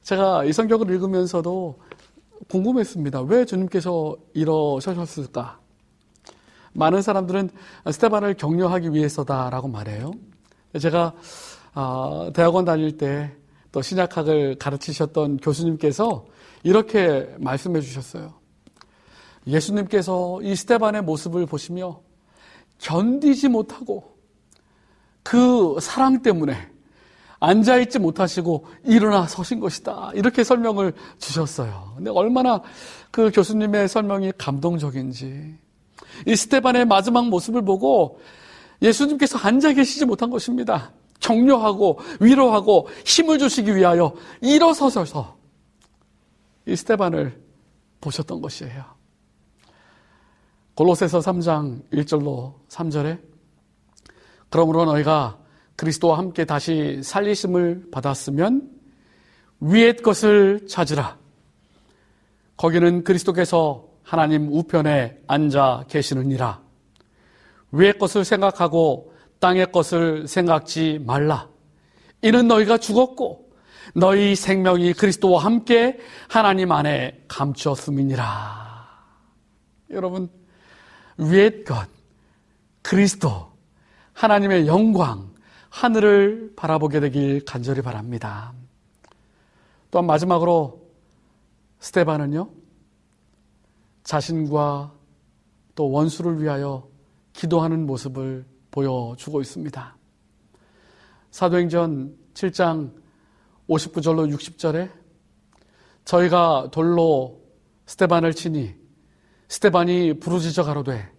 제가 0.03 0.43
이 0.43 0.53
성경을 0.53 0.89
읽으면서도 0.91 1.79
궁금했습니다. 2.49 3.21
왜 3.21 3.45
주님께서 3.45 4.15
이러셨을까? 4.33 5.59
많은 6.73 7.01
사람들은 7.01 7.49
스테반을 7.89 8.35
격려하기 8.35 8.93
위해서다라고 8.93 9.69
말해요. 9.69 10.11
제가 10.79 11.13
아, 11.73 12.29
대학원 12.33 12.65
다닐 12.65 12.97
때 12.97 13.45
또 13.75 13.81
신약학을 13.81 14.55
가르치셨던 14.55 15.35
교수님께서 15.39 16.25
이렇게 16.65 17.29
말씀해 17.37 17.79
주셨어요. 17.79 18.33
예수님께서 19.45 20.39
이 20.41 20.55
스테반의 20.55 21.03
모습을 21.03 21.45
보시며 21.45 22.01
견디지 22.79 23.49
못하고 23.49 24.15
그 25.21 25.77
사랑 25.79 26.23
때문에 26.23 26.55
앉아있지 27.39 27.99
못하시고 27.99 28.65
일어나 28.83 29.27
서신 29.27 29.59
것이다. 29.59 30.09
이렇게 30.15 30.43
설명을 30.43 30.93
주셨어요. 31.19 31.93
근데 31.97 32.09
얼마나 32.09 32.63
그 33.11 33.29
교수님의 33.29 33.87
설명이 33.87 34.31
감동적인지. 34.35 35.55
이 36.25 36.35
스테반의 36.35 36.85
마지막 36.85 37.29
모습을 37.29 37.61
보고 37.63 38.19
예수님께서 38.81 39.37
앉아 39.37 39.73
계시지 39.73 40.05
못한 40.05 40.31
것입니다. 40.31 40.93
격려하고 41.19 41.99
위로하고 42.19 42.87
힘을 43.05 43.37
주시기 43.37 43.75
위하여 43.75 44.15
일어서셔서 44.41 45.34
이 46.65 46.75
스테반을 46.75 47.41
보셨던 48.01 48.41
것이에요. 48.41 48.83
골로새서 50.75 51.19
3장 51.19 51.89
1절로 51.91 52.53
3절에 52.67 53.19
그러므로 54.49 54.85
너희가 54.85 55.39
그리스도와 55.75 56.17
함께 56.17 56.45
다시 56.45 57.01
살리심을 57.03 57.89
받았으면 57.91 58.69
위의 59.59 59.97
것을 59.97 60.67
찾으라. 60.67 61.17
거기는 62.57 63.03
그리스도께서 63.03 63.87
하나님 64.03 64.51
우편에 64.53 65.21
앉아 65.27 65.85
계시느니라. 65.89 66.61
위의 67.71 67.97
것을 67.97 68.23
생각하고 68.23 69.13
땅의 69.39 69.71
것을 69.71 70.27
생각지 70.27 70.99
말라. 71.05 71.49
이는 72.21 72.47
너희가 72.47 72.77
죽었고 72.77 73.44
너희 73.97 74.35
생명이 74.35 74.91
그리스도와 74.93 75.45
함께 75.45 75.97
하나님 76.27 76.73
안에 76.73 77.23
감추었음이니라. 77.29 78.89
여러분, 79.91 80.29
위의 81.17 81.63
것, 81.63 81.87
그리스도, 82.81 83.53
하나님의 84.11 84.67
영광, 84.67 85.33
하늘을 85.69 86.53
바라보게 86.57 86.99
되길 86.99 87.45
간절히 87.45 87.81
바랍니다. 87.81 88.53
또한 89.91 90.05
마지막으로 90.05 90.85
스테반은요, 91.79 92.49
자신과 94.03 94.91
또 95.73 95.89
원수를 95.89 96.41
위하여 96.41 96.85
기도하는 97.31 97.85
모습을 97.85 98.45
보여주고 98.71 99.39
있습니다. 99.39 99.95
사도행전 101.31 102.17
7장 102.33 103.04
59절로 103.69 104.33
60절에 104.35 104.91
저희가 106.05 106.69
돌로 106.71 107.41
스테반을 107.85 108.33
치니 108.33 108.75
스테반이 109.47 110.19
부르짖어 110.19 110.63
가로되 110.63 111.11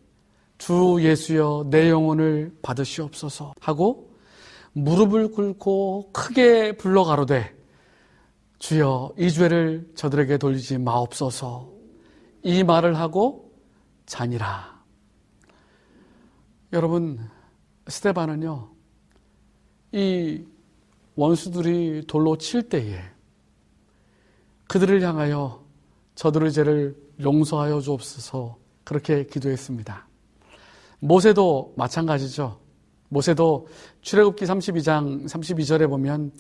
주 0.58 0.98
예수여 1.00 1.66
내 1.70 1.90
영혼을 1.90 2.56
받으시옵소서 2.62 3.54
하고 3.60 4.16
무릎을 4.72 5.32
꿇고 5.32 6.12
크게 6.12 6.76
불러 6.76 7.04
가로되 7.04 7.54
주여 8.58 9.12
이 9.18 9.30
죄를 9.30 9.90
저들에게 9.94 10.38
돌리지 10.38 10.78
마옵소서 10.78 11.72
이 12.42 12.62
말을 12.62 12.96
하고 12.98 13.52
자니라. 14.06 14.76
여러분 16.72 17.18
스테반은요 17.88 18.70
이 19.92 20.44
원수들이 21.16 22.04
돌로 22.06 22.36
칠 22.36 22.62
때에 22.68 23.00
그들을 24.68 25.02
향하여 25.02 25.64
저들의 26.14 26.52
죄를 26.52 26.96
용서하여 27.20 27.80
주옵소서 27.80 28.56
그렇게 28.84 29.24
기도했습니다. 29.24 30.06
모세도 31.00 31.74
마찬가지죠. 31.76 32.58
모세도 33.08 33.68
출애굽기 34.02 34.44
32장 34.44 35.26
32절에 35.26 35.88
보면 35.88 36.32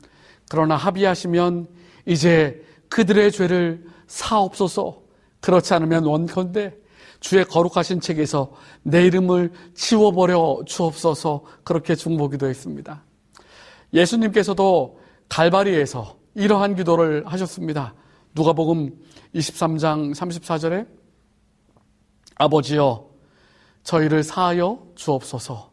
그러나 0.50 0.76
합의하시면 0.76 1.66
이제 2.06 2.62
그들의 2.88 3.32
죄를 3.32 3.84
사옵소서 4.06 5.02
그렇지 5.40 5.74
않으면 5.74 6.04
원컨대 6.04 6.76
주의 7.20 7.44
거룩하신 7.44 8.00
책에서 8.00 8.52
내 8.82 9.04
이름을 9.06 9.52
지워버려 9.74 10.62
주옵소서 10.66 11.44
그렇게 11.64 11.94
중보기도 11.94 12.46
했습니다. 12.46 13.05
예수님께서도 13.92 15.00
갈바리에서 15.28 16.16
이러한 16.34 16.76
기도를 16.76 17.26
하셨습니다. 17.26 17.94
누가복음 18.34 18.90
23장 19.34 20.14
34절에 20.14 20.86
아버지여 22.36 23.08
저희를 23.82 24.22
사하여 24.22 24.86
주옵소서 24.94 25.72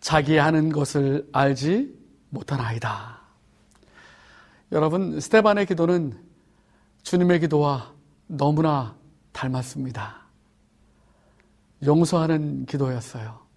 자기 0.00 0.36
하는 0.36 0.70
것을 0.70 1.28
알지 1.32 1.94
못하나이다. 2.30 3.20
여러분 4.72 5.18
스테반의 5.18 5.66
기도는 5.66 6.22
주님의 7.02 7.40
기도와 7.40 7.94
너무나 8.26 8.96
닮았습니다. 9.32 10.26
용서하는 11.84 12.66
기도였어요. 12.66 13.47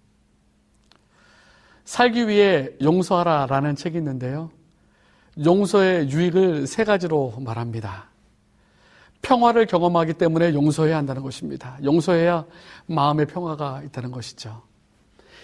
살기 1.84 2.28
위해 2.28 2.70
용서하라 2.80 3.46
라는 3.46 3.74
책이 3.74 3.98
있는데요. 3.98 4.50
용서의 5.42 6.10
유익을 6.10 6.66
세 6.66 6.84
가지로 6.84 7.34
말합니다. 7.38 8.10
평화를 9.22 9.66
경험하기 9.66 10.14
때문에 10.14 10.52
용서해야 10.52 10.96
한다는 10.96 11.22
것입니다. 11.22 11.78
용서해야 11.82 12.44
마음의 12.86 13.26
평화가 13.26 13.82
있다는 13.84 14.10
것이죠. 14.10 14.62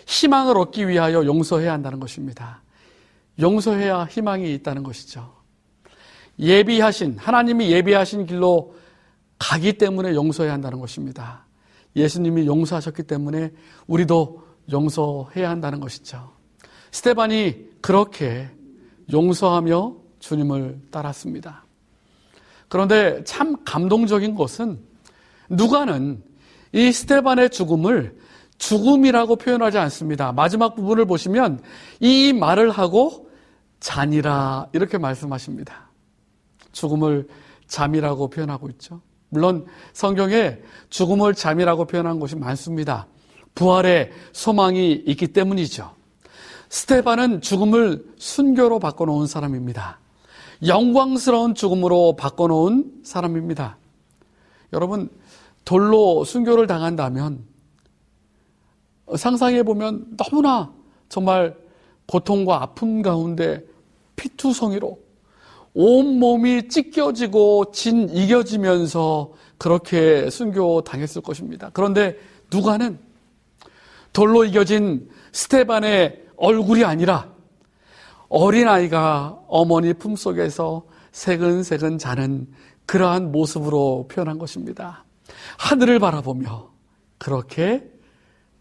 희망을 0.07 0.59
얻기 0.59 0.89
위하여 0.89 1.24
용서해야 1.24 1.72
한다는 1.72 2.01
것입니다. 2.01 2.62
용서해야 3.41 4.05
희망이 4.05 4.53
있다는 4.55 4.82
것이죠. 4.82 5.32
예비하신, 6.39 7.18
하나님이 7.18 7.70
예비하신 7.70 8.26
길로 8.26 8.74
가기 9.39 9.74
때문에 9.74 10.14
용서해야 10.14 10.53
한다는 10.53 10.80
것입니다. 10.80 11.47
예수님이 11.95 12.47
용서하셨기 12.47 13.05
때문에 13.05 13.53
우리도 13.86 14.48
용서해야 14.71 15.51
한다는 15.51 15.81
것이죠. 15.81 16.33
스테반이 16.91 17.69
그렇게 17.81 18.49
용서하며 19.12 19.97
주님을 20.19 20.81
따랐습니다. 20.91 21.64
그런데 22.69 23.23
참 23.25 23.64
감동적인 23.64 24.35
것은 24.35 24.79
누가는 25.49 26.23
이 26.73 26.93
스테반의 26.93 27.51
죽음을 27.51 28.16
죽음이라고 28.59 29.37
표현하지 29.37 29.79
않습니다. 29.79 30.33
마지막 30.33 30.75
부분을 30.75 31.07
보시면 31.07 31.62
이 32.01 32.33
말을 32.33 32.71
하고 32.71 33.31
잔이라 33.81 34.69
이렇게 34.73 34.99
말씀하십니다. 34.99 35.91
죽음을 36.73 37.29
잠이라고 37.69 38.29
표현하고 38.29 38.69
있죠. 38.71 39.01
물론 39.31 39.66
성경에 39.93 40.59
죽음을 40.91 41.35
잠이라고 41.35 41.85
표현한 41.85 42.19
것이 42.19 42.37
많습니다. 42.37 43.07
부활의 43.59 44.13
소망이 44.33 44.93
있기 44.93 45.29
때문이죠. 45.29 45.91
스테반은 46.69 47.41
죽음을 47.41 48.05
순교로 48.17 48.79
바꿔놓은 48.79 49.27
사람입니다. 49.27 49.99
영광스러운 50.65 51.57
죽음으로 51.57 52.15
바꿔놓은 52.15 53.01
사람입니다. 53.03 53.77
여러분, 54.73 55.09
돌로 55.65 56.23
순교를 56.23 56.69
당한다면 56.69 57.45
상상해보면 59.17 60.17
너무나 60.17 60.73
정말 61.09 61.57
고통과 62.07 62.63
아픔 62.63 63.03
가운데 63.03 63.65
피투성이로 64.15 65.01
온몸이 65.75 66.69
찢겨지고 66.69 67.73
진 67.73 68.09
이겨지면서 68.09 69.33
그렇게 69.59 70.31
순교 70.31 70.83
당했을 70.83 71.23
것입니다. 71.23 71.71
그런데 71.73 72.17
누가는 72.53 73.08
돌로 74.19 74.45
이겨진 74.45 75.09
스테반의 75.31 76.27
얼굴이 76.37 76.85
아니라 76.85 77.33
어린아이가 78.29 79.45
어머니 79.47 79.95
품속에서 79.95 80.85
새근새근 81.12 81.99
자는 81.99 82.53
그러한 82.85 83.31
모습으로 83.31 84.09
표현한 84.11 84.39
것입니다. 84.39 85.05
하늘을 85.57 86.01
바라보며 86.01 86.69
그렇게 87.19 87.89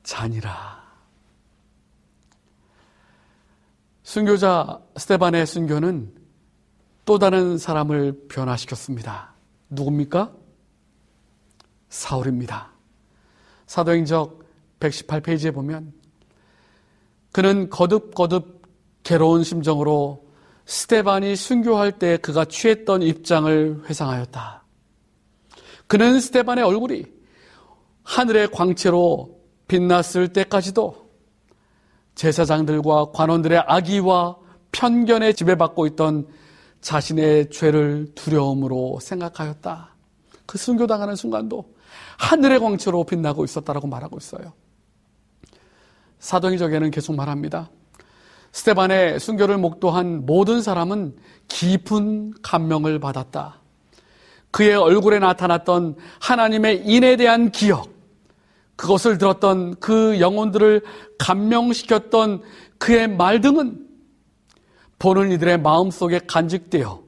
자니라. 0.03 0.77
순교자 4.03 4.79
스테반의 4.95 5.47
순교는 5.47 6.13
또 7.03 7.17
다른 7.17 7.57
사람을 7.57 8.27
변화시켰습니다. 8.27 9.33
누굽니까? 9.71 10.33
사울입니다. 11.89 12.73
사도행적 13.65 14.46
118페이지에 14.79 15.53
보면 15.53 15.93
그는 17.31 17.69
거듭거듭 17.69 18.61
괴로운 19.03 19.43
심정으로 19.43 20.25
스테반이 20.65 21.35
순교할 21.35 21.97
때 21.97 22.17
그가 22.17 22.45
취했던 22.45 23.01
입장을 23.01 23.83
회상하였다. 23.89 24.63
그는 25.87 26.19
스테반의 26.19 26.63
얼굴이 26.65 27.05
하늘의 28.03 28.51
광채로 28.51 29.39
빛났을 29.67 30.29
때까지도 30.29 31.07
제사장들과 32.15 33.11
관원들의 33.11 33.63
악의와 33.65 34.37
편견에 34.71 35.33
지배받고 35.33 35.87
있던 35.87 36.27
자신의 36.81 37.49
죄를 37.49 38.13
두려움으로 38.15 38.99
생각하였다. 39.01 39.95
그 40.45 40.57
순교당하는 40.57 41.15
순간도 41.15 41.75
하늘의 42.19 42.59
광채로 42.59 43.03
빛나고 43.05 43.45
있었다라고 43.45 43.87
말하고 43.87 44.17
있어요. 44.17 44.53
사도행적에는 46.19 46.91
계속 46.91 47.15
말합니다. 47.15 47.69
스테반의 48.51 49.19
순교를 49.19 49.57
목도한 49.57 50.25
모든 50.25 50.61
사람은 50.61 51.15
깊은 51.47 52.33
감명을 52.41 52.99
받았다. 52.99 53.61
그의 54.51 54.75
얼굴에 54.75 55.19
나타났던 55.19 55.95
하나님의 56.19 56.83
인에 56.85 57.15
대한 57.17 57.51
기억, 57.51 57.89
그것을 58.75 59.17
들었던 59.17 59.75
그 59.79 60.19
영혼들을 60.19 60.81
감명시켰던 61.19 62.41
그의 62.77 63.07
말 63.07 63.41
등은 63.41 63.85
보는 64.99 65.31
이들의 65.31 65.59
마음속에 65.59 66.21
간직되어 66.25 67.03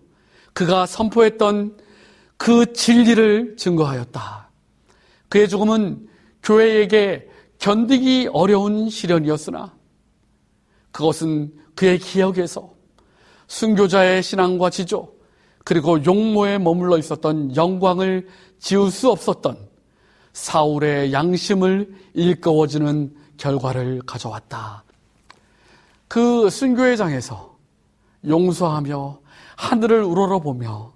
그가 0.54 0.86
선포했던 0.86 1.78
그 2.38 2.74
진리를 2.74 3.56
증거하였다. 3.58 4.50
그의 5.30 5.48
죽음은 5.48 6.08
교회에게 6.44 7.29
견디기 7.60 8.30
어려운 8.34 8.90
시련이었으나 8.90 9.74
그것은 10.92 11.54
그의 11.76 12.00
기억에서 12.00 12.74
순교자의 13.48 14.24
신앙과 14.24 14.70
지조 14.70 15.14
그리고 15.64 16.04
용모에 16.04 16.58
머물러 16.58 16.98
있었던 16.98 17.56
영광을 17.56 18.28
지울 18.60 18.92
수 18.92 19.12
없었던 19.12 19.58
사울의 20.34 21.12
양심을 21.14 21.94
일꺼워지는 22.14 23.14
결과를 23.38 24.02
가져왔다. 24.06 24.84
그 26.08 26.50
순교의 26.50 26.98
장에서 26.98 27.58
용서하며 28.28 29.20
하늘을 29.56 30.04
우러러보며 30.04 30.94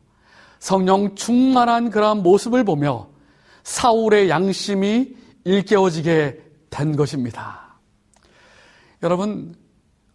성령 0.59 1.15
충만한 1.15 1.89
그러한 1.89 2.23
모습을 2.23 2.63
보며 2.63 3.07
사울의 3.63 4.29
양심이 4.29 5.15
일깨워지게 5.43 6.41
된 6.73 6.95
것입니다. 6.95 7.75
여러분, 9.03 9.55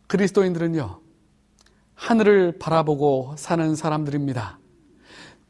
그리스도인들은요, 0.08 1.00
하늘을 1.94 2.58
바라보고 2.58 3.34
사는 3.36 3.76
사람들입니다. 3.76 4.58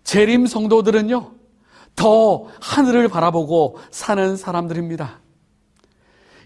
재림 0.04 0.46
성도들은요, 0.46 1.32
더 1.96 2.46
하늘을 2.61 3.09
바라보고 3.09 3.78
사는 3.90 4.36
사람들입니다. 4.36 5.20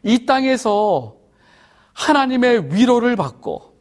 이 0.04 0.26
땅에서 0.26 1.16
하나님의 1.92 2.72
위로를 2.72 3.16
받고 3.16 3.76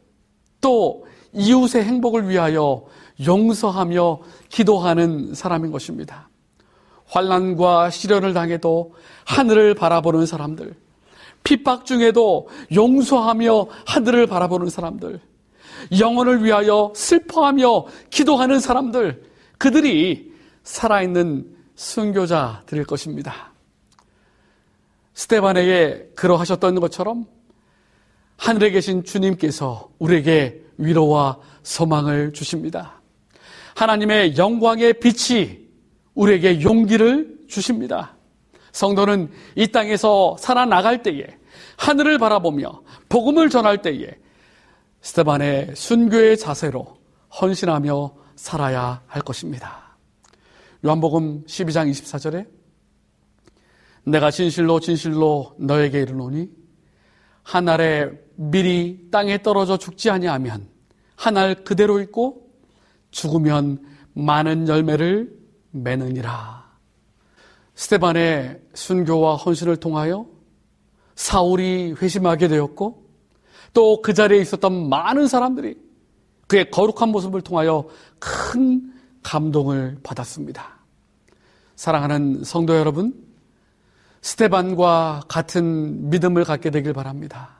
또 0.60 1.06
이웃의 1.32 1.84
행복을 1.84 2.28
위하여 2.28 2.84
용서하며 3.24 4.20
기도하는 4.48 5.34
사람인 5.34 5.70
것입니다. 5.70 6.28
환란과 7.12 7.90
시련을 7.90 8.32
당해도 8.32 8.94
하늘을 9.26 9.74
바라보는 9.74 10.24
사람들, 10.24 10.74
핍박 11.44 11.84
중에도 11.84 12.48
용서하며 12.74 13.66
하늘을 13.86 14.26
바라보는 14.26 14.70
사람들, 14.70 15.20
영혼을 15.98 16.42
위하여 16.42 16.90
슬퍼하며 16.96 17.86
기도하는 18.08 18.60
사람들, 18.60 19.22
그들이 19.58 20.32
살아있는 20.62 21.54
순교자들일 21.74 22.84
것입니다. 22.86 23.52
스테반에게 25.12 26.12
그러하셨던 26.14 26.80
것처럼 26.80 27.26
하늘에 28.38 28.70
계신 28.70 29.04
주님께서 29.04 29.90
우리에게 29.98 30.62
위로와 30.78 31.38
소망을 31.62 32.32
주십니다. 32.32 33.02
하나님의 33.74 34.38
영광의 34.38 34.94
빛이 34.94 35.61
우리에게 36.14 36.62
용기를 36.62 37.46
주십니다. 37.48 38.16
성도는 38.72 39.30
이 39.56 39.68
땅에서 39.68 40.36
살아나갈 40.38 41.02
때에 41.02 41.26
하늘을 41.76 42.18
바라보며 42.18 42.82
복음을 43.08 43.50
전할 43.50 43.82
때에 43.82 44.10
스테반의 45.02 45.72
순교의 45.74 46.38
자세로 46.38 46.96
헌신하며 47.40 48.14
살아야 48.36 49.02
할 49.06 49.22
것입니다. 49.22 49.96
요한복음 50.84 51.44
12장 51.46 51.90
24절에 51.90 52.46
내가 54.04 54.30
진실로 54.30 54.80
진실로 54.80 55.54
너에게 55.58 56.00
이르노니 56.00 56.50
한 57.42 57.68
알에 57.68 58.10
미리 58.34 59.08
땅에 59.10 59.42
떨어져 59.42 59.76
죽지 59.76 60.10
아니하면 60.10 60.68
한 61.16 61.36
알 61.36 61.62
그대로 61.62 62.00
있고 62.00 62.50
죽으면 63.12 63.84
많은 64.14 64.66
열매를 64.66 65.41
맺느니라. 65.72 66.62
스테반의 67.74 68.60
순교와 68.74 69.36
헌신을 69.36 69.76
통하여 69.76 70.26
사울이 71.14 71.94
회심하게 72.00 72.48
되었고 72.48 73.02
또 73.74 74.02
그 74.02 74.14
자리에 74.14 74.40
있었던 74.40 74.88
많은 74.88 75.26
사람들이 75.26 75.76
그의 76.46 76.70
거룩한 76.70 77.08
모습을 77.08 77.40
통하여 77.40 77.88
큰 78.18 78.92
감동을 79.22 79.98
받았습니다. 80.02 80.78
사랑하는 81.76 82.44
성도 82.44 82.76
여러분, 82.76 83.14
스테반과 84.20 85.22
같은 85.28 86.10
믿음을 86.10 86.44
갖게 86.44 86.70
되길 86.70 86.92
바랍니다. 86.92 87.50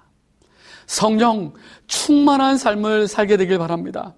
성령 0.87 1.55
충만한 1.87 2.59
삶을 2.59 3.09
살게 3.09 3.37
되길 3.39 3.59
바랍니다. 3.59 4.15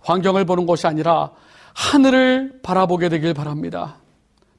환경을 0.00 0.44
보는 0.46 0.66
것이 0.66 0.86
아니라 0.86 1.32
하늘을 1.74 2.60
바라보게 2.62 3.08
되길 3.10 3.34
바랍니다. 3.34 3.96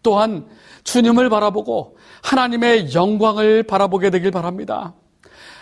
또한 0.03 0.45
주님을 0.83 1.29
바라보고 1.29 1.97
하나님의 2.21 2.93
영광을 2.93 3.63
바라보게 3.63 4.11
되길 4.11 4.29
바랍니다. 4.31 4.93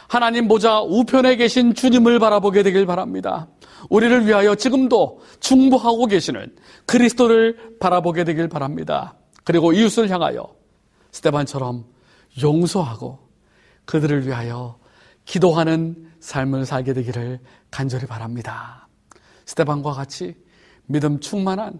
하나님 0.10 0.48
보좌 0.48 0.82
우편에 0.82 1.38
계신 1.38 1.74
주님을 1.74 2.20
바라보게 2.20 2.62
되길 2.64 2.86
바랍니다. 2.86 3.48
우리를 3.90 4.28
위하여 4.28 4.56
지금도 4.56 5.22
중보하고 5.40 6.08
계시는 6.08 6.56
그리스도를 6.86 7.78
바라보게 7.80 8.24
되길 8.24 8.50
바랍니다. 8.50 9.16
그리고 9.44 9.74
이웃을 9.74 10.10
향하여 10.10 10.54
스테반처럼 11.12 11.86
용서하고 12.42 13.20
그들을 13.86 14.28
위하여 14.28 14.78
기도하는 15.26 16.12
삶을 16.20 16.66
살게 16.66 16.94
되기를 16.94 17.40
간절히 17.72 18.06
바랍니다. 18.06 18.88
스테반과 19.46 19.94
같이 19.94 20.36
믿음 20.86 21.20
충만한 21.20 21.80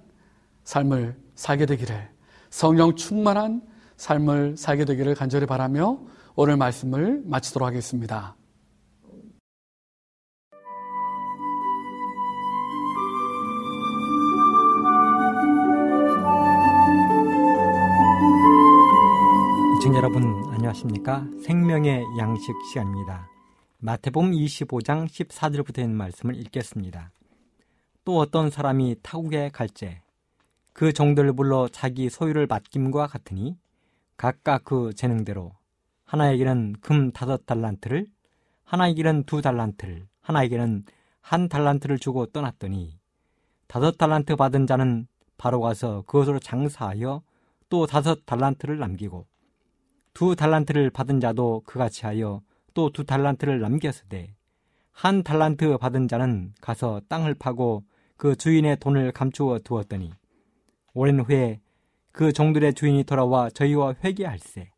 삶을 0.64 1.18
살게 1.36 1.66
되기를 1.66 2.10
성령 2.50 2.96
충만한 2.96 3.62
삶을 3.98 4.58
살게 4.58 4.86
되기를 4.86 5.16
간절히 5.16 5.46
바라며 5.46 6.00
오늘 6.36 6.58
말씀을 6.58 7.22
마치도록 7.26 7.68
하겠습니다. 7.68 8.36
시청자 19.80 19.98
여러분 19.98 20.24
안녕하십니까? 20.52 21.28
생명의 21.44 22.04
양식 22.18 22.54
시간입니다. 22.70 23.30
마태복음 23.80 24.32
25장 24.32 25.08
14절부터 25.08 25.80
있는 25.80 25.98
말씀을 25.98 26.36
읽겠습니다. 26.38 27.12
또 28.06 28.20
어떤 28.20 28.50
사람이 28.50 28.98
타국에 29.02 29.50
갈제 29.50 30.02
그 30.74 30.92
종들을 30.92 31.34
불러 31.34 31.68
자기 31.70 32.10
소유를 32.10 32.48
맡김과 32.48 33.08
같으니 33.08 33.58
각각 34.18 34.66
그 34.66 34.94
재능대로 34.94 35.54
하나에게는 36.06 36.76
금 36.82 37.12
다섯 37.12 37.46
달란트를 37.46 38.06
하나에게는 38.66 39.24
두 39.24 39.42
달란트를 39.42 40.08
하나에게는 40.22 40.84
한 41.22 41.48
달란트를 41.48 41.98
주고 42.00 42.26
떠났더니 42.26 43.00
다섯 43.68 43.98
달란트 43.98 44.36
받은 44.36 44.68
자는 44.68 45.08
바로 45.38 45.62
가서 45.62 46.02
그것으로 46.02 46.40
장사하여 46.40 47.22
또 47.70 47.88
다섯 47.88 48.26
달란트를 48.26 48.80
남기고 48.80 49.26
두 50.14 50.36
달란트를 50.36 50.90
받은 50.90 51.20
자도 51.20 51.64
그같이 51.66 52.06
하여 52.06 52.42
또 52.74 52.90
두 52.90 53.04
달란트를 53.04 53.60
남겼으되 53.60 54.36
한 54.92 55.24
달란트 55.24 55.78
받은 55.78 56.08
자는 56.08 56.54
가서 56.62 57.02
땅을 57.08 57.36
파고 57.36 57.84
그 58.24 58.38
주인의 58.38 58.78
돈을 58.80 59.12
감추어 59.12 59.60
두었더니 59.60 60.14
오랜 60.94 61.20
후에 61.20 61.60
그 62.14 62.32
종들의 62.32 62.74
주인이 62.74 63.04
돌아와 63.04 63.50
저희와 63.50 63.96
회개할세. 64.02 64.72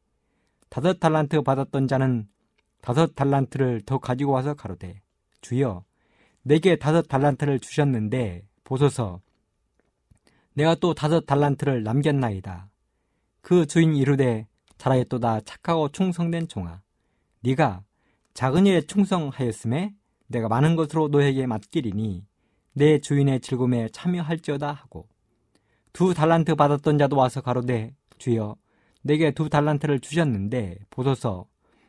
다섯 0.70 1.00
달란트 1.00 1.44
받았던 1.44 1.88
자는 1.88 2.28
다섯 2.82 3.14
달란트를 3.14 3.84
더 3.86 4.00
가지고 4.00 4.32
와서 4.32 4.56
가로되 4.56 5.00
주여 5.42 5.86
내게 6.42 6.76
다섯 6.76 7.04
달란트를 7.04 7.60
주셨는데 7.60 8.48
보소서. 8.64 9.22
내가 10.54 10.74
또 10.74 10.96
다섯 10.96 11.28
달란트를 11.28 11.84
남겼나이다. 11.84 12.68
그 13.42 13.68
주인 13.68 13.96
이르되 13.96 14.48
잘하였도다 14.80 15.42
착하고 15.42 15.90
충성된 15.90 16.48
종아. 16.48 16.82
네가 17.42 17.84
작은 18.34 18.66
일에 18.66 18.82
충성하였음에 18.82 19.94
내가 20.30 20.48
많은 20.48 20.76
것으로 20.76 21.10
너에게 21.10 21.46
맡기리니 21.46 22.26
내 22.78 23.00
주인의 23.00 23.40
즐거움에 23.40 23.88
참여할지어다 23.94 24.70
하고 24.70 25.08
두 25.94 26.14
달란트 26.14 26.56
받았던 26.56 26.98
자도 26.98 27.16
와서 27.16 27.40
가로되 27.40 27.96
주여 28.18 28.58
내게 29.02 29.32
두 29.32 29.48
달란트를 29.50 30.02
주셨는데 30.02 30.80
보소서. 30.90 31.48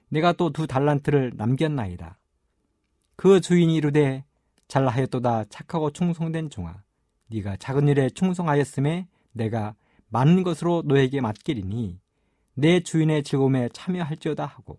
내가 0.09 0.33
또 0.33 0.51
두 0.51 0.69
달란트를 0.69 1.33
남겼나이다. 1.35 2.21
그 3.17 3.41
주인이 3.41 3.75
이르되 3.75 4.25
잘하였도다. 4.69 5.47
착하고 5.47 5.91
충성된 5.91 6.51
종아 6.51 6.85
네가 7.31 7.57
작은 7.57 7.89
일에 7.89 8.09
충성하였음에 8.11 9.09
내가 9.33 9.75
많은 10.09 10.45
것으로 10.45 10.85
너에게 10.87 11.21
맡기리니 11.21 11.99
내 12.55 12.81
주인의 12.81 13.25
즐거움에 13.25 13.71
참여할지어다 13.73 14.47
하고 14.47 14.79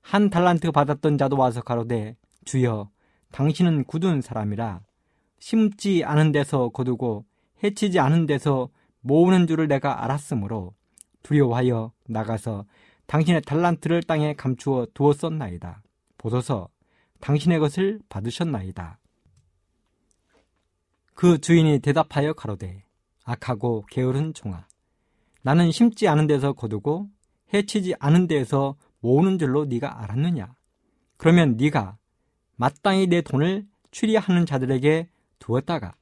한 0.00 0.30
달란트 0.30 0.72
받았던 0.72 1.16
자도 1.16 1.36
와서 1.36 1.62
가로되 1.62 2.16
주여 2.44 2.90
당신은 3.30 3.84
굳은 3.84 4.20
사람이라 4.20 4.80
심지 5.42 6.04
않은 6.04 6.30
데서 6.30 6.68
거두고 6.68 7.24
해치지 7.64 7.98
않은 7.98 8.26
데서 8.26 8.68
모으는 9.00 9.48
줄을 9.48 9.66
내가 9.66 10.04
알았으므로 10.04 10.72
두려워하여 11.24 11.90
나가서 12.06 12.64
당신의 13.06 13.42
달란트를 13.42 14.04
땅에 14.04 14.34
감추어 14.34 14.86
두었었나이다. 14.94 15.82
보소서 16.16 16.68
당신의 17.18 17.58
것을 17.58 17.98
받으셨나이다. 18.08 19.00
그 21.14 21.38
주인이 21.38 21.80
대답하여 21.80 22.34
가로되 22.34 22.84
악하고 23.24 23.86
게으른 23.90 24.34
종아 24.34 24.68
나는 25.42 25.72
심지 25.72 26.06
않은 26.06 26.28
데서 26.28 26.52
거두고 26.52 27.10
해치지 27.52 27.96
않은 27.98 28.28
데에서 28.28 28.76
모으는 29.00 29.40
줄로 29.40 29.64
네가 29.64 30.04
알았느냐 30.04 30.54
그러면 31.16 31.56
네가 31.56 31.98
마땅히 32.54 33.08
내 33.08 33.22
돈을 33.22 33.66
추리하는 33.90 34.46
자들에게 34.46 35.08
두었다가 35.42 35.92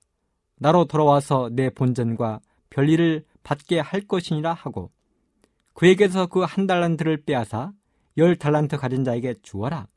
나로 0.56 0.84
돌아와서 0.84 1.48
내 1.50 1.70
본전과 1.70 2.40
별일을 2.68 3.24
받게 3.42 3.80
할 3.80 4.02
것이니라 4.02 4.52
하고 4.52 4.90
그에게서 5.72 6.26
그 6.26 6.44
한 6.44 6.66
달란트를 6.66 7.24
빼앗아 7.24 7.72
열 8.18 8.36
달란트 8.36 8.76
가진 8.76 9.02
자에게 9.02 9.36
주어라. 9.40 9.88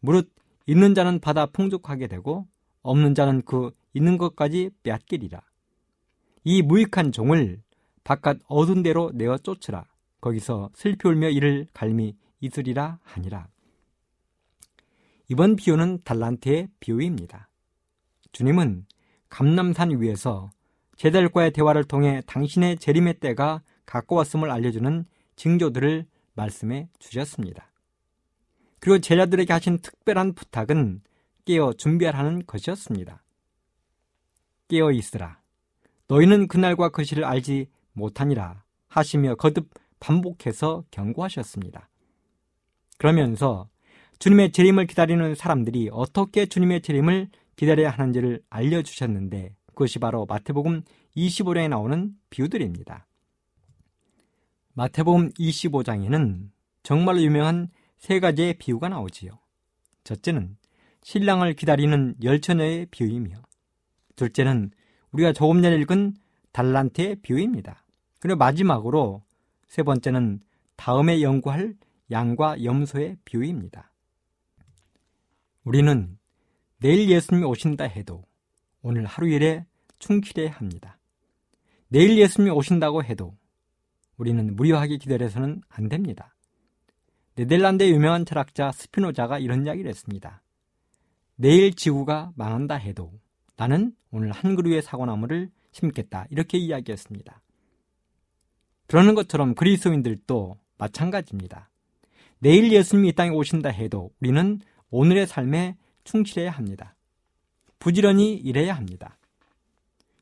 무릇 0.00 0.32
있는 0.66 0.94
자는 0.94 1.20
받아 1.20 1.46
풍족하게 1.46 2.08
되고 2.08 2.48
없는 2.82 3.14
자는 3.14 3.42
그 3.42 3.70
있는 3.92 4.18
것까지 4.18 4.70
빼앗기리라. 4.82 5.40
이 6.42 6.62
무익한 6.62 7.12
종을 7.12 7.62
바깥 8.02 8.38
어두운 8.48 8.82
데로 8.82 9.12
내어 9.14 9.38
쫓으라. 9.38 9.84
거기서 10.20 10.70
슬피 10.74 11.06
울며 11.06 11.28
이를 11.28 11.68
갈미 11.72 12.16
있으리라 12.40 12.98
하니라. 13.02 13.46
이번 15.28 15.54
비유는 15.54 16.00
달란트의 16.02 16.68
비유입니다. 16.80 17.48
주님은 18.34 18.84
감남산 19.30 20.00
위에서 20.00 20.50
제자들과의 20.96 21.52
대화를 21.52 21.84
통해 21.84 22.20
당신의 22.26 22.76
재림의 22.78 23.20
때가 23.20 23.62
가까웠음을 23.86 24.50
알려주는 24.50 25.06
징조들을 25.36 26.06
말씀해 26.34 26.88
주셨습니다. 26.98 27.70
그리고 28.80 28.98
제자들에게 28.98 29.52
하신 29.52 29.78
특별한 29.78 30.34
부탁은 30.34 31.02
깨어 31.44 31.74
준비하라는 31.74 32.44
것이었습니다. 32.46 33.22
깨어 34.68 34.90
있으라. 34.90 35.40
너희는 36.08 36.48
그날과 36.48 36.88
그 36.88 37.04
시를 37.04 37.24
알지 37.24 37.68
못하니라 37.92 38.64
하시며 38.88 39.36
거듭 39.36 39.70
반복해서 40.00 40.84
경고하셨습니다. 40.90 41.88
그러면서 42.98 43.68
주님의 44.18 44.52
재림을 44.52 44.86
기다리는 44.86 45.34
사람들이 45.34 45.88
어떻게 45.92 46.46
주님의 46.46 46.82
재림을 46.82 47.28
기다려야 47.56 47.90
하는지를 47.90 48.42
알려주셨는데 48.50 49.54
그것이 49.66 49.98
바로 49.98 50.26
마태복음 50.26 50.82
25장에 51.16 51.68
나오는 51.68 52.14
비유들입니다. 52.30 53.06
마태복음 54.74 55.30
25장에는 55.30 56.50
정말로 56.82 57.22
유명한 57.22 57.68
세 57.98 58.20
가지의 58.20 58.54
비유가 58.54 58.88
나오지요. 58.88 59.38
첫째는 60.04 60.56
신랑을 61.02 61.54
기다리는 61.54 62.16
열처녀의 62.22 62.86
비유이며 62.90 63.36
둘째는 64.16 64.70
우리가 65.12 65.32
조금 65.32 65.62
전에 65.62 65.76
읽은 65.76 66.14
달란트의 66.52 67.16
비유입니다. 67.22 67.84
그리고 68.20 68.38
마지막으로 68.38 69.22
세 69.68 69.82
번째는 69.82 70.40
다음에 70.76 71.22
연구할 71.22 71.74
양과 72.10 72.64
염소의 72.64 73.18
비유입니다. 73.24 73.92
우리는 75.64 76.18
내일 76.84 77.08
예수님이 77.08 77.46
오신다 77.46 77.84
해도 77.84 78.26
오늘 78.82 79.06
하루 79.06 79.26
일에 79.26 79.64
충실해야 80.00 80.50
합니다. 80.50 80.98
내일 81.88 82.18
예수님이 82.18 82.50
오신다고 82.50 83.02
해도 83.02 83.34
우리는 84.18 84.54
무료하게 84.54 84.98
기다려서는 84.98 85.62
안 85.70 85.88
됩니다. 85.88 86.36
네덜란드의 87.36 87.90
유명한 87.90 88.26
철학자 88.26 88.70
스피노자가 88.70 89.38
이런 89.38 89.64
이야기를 89.64 89.88
했습니다. 89.88 90.42
내일 91.36 91.72
지구가 91.72 92.32
망한다 92.36 92.74
해도 92.74 93.10
나는 93.56 93.96
오늘 94.10 94.30
한 94.30 94.54
그루의 94.54 94.82
사과나무를 94.82 95.50
심겠다. 95.72 96.26
이렇게 96.28 96.58
이야기했습니다. 96.58 97.40
그러는 98.88 99.14
것처럼 99.14 99.54
그리스도인들도 99.54 100.58
마찬가지입니다. 100.76 101.70
내일 102.40 102.70
예수님이 102.70 103.08
이 103.08 103.12
땅에 103.12 103.30
오신다 103.30 103.70
해도 103.70 104.10
우리는 104.20 104.60
오늘의 104.90 105.26
삶에 105.26 105.78
충실해야 106.04 106.50
합니다. 106.50 106.94
부지런히 107.78 108.34
일해야 108.34 108.74
합니다. 108.74 109.18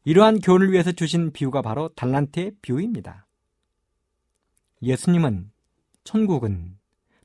이러한 0.04 0.40
교훈을 0.40 0.72
위해서 0.72 0.90
주신 0.90 1.32
비유가 1.32 1.62
바로 1.62 1.88
달란트의 1.90 2.52
비유입니다. 2.62 3.26
예수님은 4.82 5.50
천국은 6.02 6.76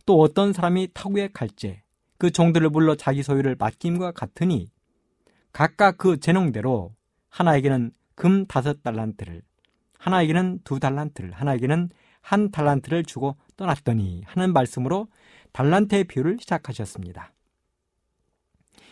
또 0.05 0.19
어떤 0.19 0.53
사람이 0.53 0.89
타국에 0.93 1.29
갈지 1.33 1.81
그 2.17 2.31
종들을 2.31 2.69
불러 2.69 2.95
자기 2.95 3.23
소유를 3.23 3.55
맡김과 3.57 4.11
같으니 4.11 4.67
각각 5.51 5.97
그 5.97 6.19
재능대로 6.19 6.95
하나에게는 7.29 7.91
금 8.15 8.45
다섯 8.45 8.83
달란트를 8.83 9.41
하나에게는 9.97 10.59
두 10.63 10.79
달란트를 10.79 11.31
하나에게는 11.31 11.89
한 12.21 12.51
달란트를 12.51 13.05
주고 13.05 13.37
떠났더니 13.55 14.23
하는 14.25 14.53
말씀으로 14.53 15.07
달란트의 15.51 16.03
비유를 16.05 16.37
시작하셨습니다. 16.39 17.33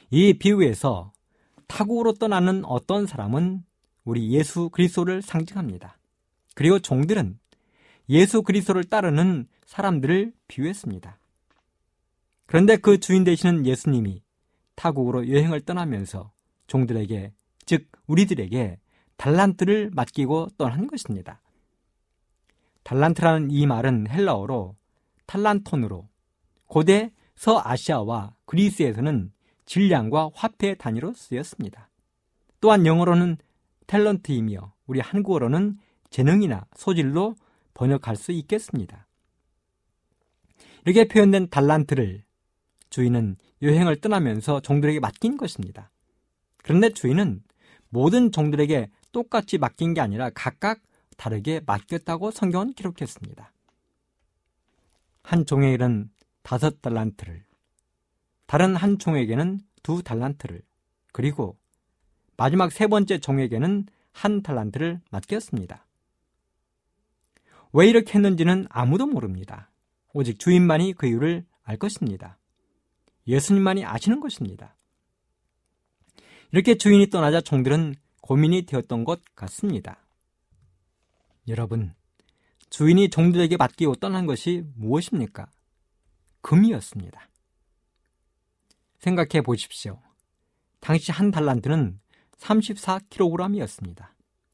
이 0.10 0.34
비유에서 0.34 1.12
타국으로 1.68 2.14
떠나는 2.14 2.64
어떤 2.66 3.08
사람은 3.08 3.64
우리 4.04 4.32
예수 4.32 4.70
그리스도를 4.70 5.22
상징합니다. 5.22 5.98
그리고 6.54 6.80
종들은 6.80 7.40
예수 8.10 8.44
그리스도를 8.44 8.84
따르는 8.84 9.48
사람들을 9.66 10.34
비유했습니다. 10.48 11.18
그런데 12.46 12.78
그 12.78 13.00
주인 13.00 13.24
되시는 13.24 13.66
예수님이 13.66 14.22
타국으로 14.76 15.28
여행을 15.30 15.62
떠나면서 15.62 16.32
종들에게 16.68 17.34
즉 17.66 17.88
우리들에게 18.06 18.80
달란트를 19.18 19.92
맡기고 19.94 20.50
떠난 20.58 20.88
것입니다. 20.88 21.42
달란트라는 22.84 23.50
이 23.50 23.66
말은 23.66 24.08
헬라어로 24.10 24.76
탈란톤으로 25.26 26.08
고대 26.68 27.12
서아시아와 27.36 28.36
그리스에서는 28.46 29.32
질량과 29.66 30.32
화폐 30.34 30.76
단위로 30.76 31.14
쓰였습니다. 31.14 31.90
또한 32.62 32.86
영어로는 32.86 33.38
탤런트이며 33.88 34.72
우리 34.88 35.00
한국어로는 35.00 35.78
재능이나 36.10 36.66
소질로 36.76 37.36
번역할 37.74 38.16
수 38.16 38.32
있겠습니다. 38.32 39.08
이렇게 40.86 41.08
표현된 41.08 41.50
달란트를 41.50 42.24
주인은 42.90 43.38
여행을 43.62 43.98
떠나면서 43.98 44.62
종들에게 44.62 45.00
맡긴 45.00 45.38
것입니다. 45.38 45.92
그런데 46.64 46.90
주인은 46.90 47.44
모든 47.90 48.32
종들에게 48.32 48.90
똑같이 49.12 49.58
맡긴 49.58 49.94
게 49.94 50.02
아니라 50.02 50.30
각각 50.34 50.82
다르게 51.18 51.62
맡겼다고 51.66 52.32
성경은 52.32 52.74
기록했습니다. 52.74 53.52
한 55.24 55.46
종에게는 55.46 56.10
다섯 56.44 56.82
달란트를, 56.82 57.45
다른 58.46 58.76
한 58.76 59.00
종에게는 59.00 59.60
두 59.84 60.04
달란트를, 60.04 60.62
그리고 61.12 61.58
마지막 62.38 62.72
세 62.72 62.88
번째 62.88 63.20
종에게는 63.20 63.86
한 64.12 64.42
달란트를 64.42 65.02
맡겼습니다. 65.12 65.86
왜 67.74 67.88
이렇게 67.88 68.14
했는지는 68.14 68.68
아무도 68.70 69.06
모릅니다. 69.06 69.70
오직 70.14 70.40
주인만이 70.40 70.94
그 70.94 71.08
이유를 71.08 71.46
알 71.64 71.78
것입니다. 71.78 72.38
예수님만이 73.28 73.84
아시는 73.84 74.20
것입니다. 74.20 74.76
이렇게 76.52 76.76
주인이 76.76 77.10
떠나자 77.10 77.42
종들은 77.42 77.96
고민이 78.22 78.66
되었던 78.66 79.04
것 79.04 79.22
같습니다. 79.36 79.98
여러분, 81.48 81.94
주인이 82.70 83.10
종들에게 83.10 83.58
맡기고 83.58 83.96
떠난 83.96 84.26
것이 84.26 84.64
무엇입니까? 84.76 85.48
금이었습니다. 86.42 87.28
생각해 89.00 89.42
보십시오. 89.44 90.02
당시 90.80 91.12
한 91.12 91.32
달란트는 91.32 92.00
34kg이었습니다. 92.38 94.08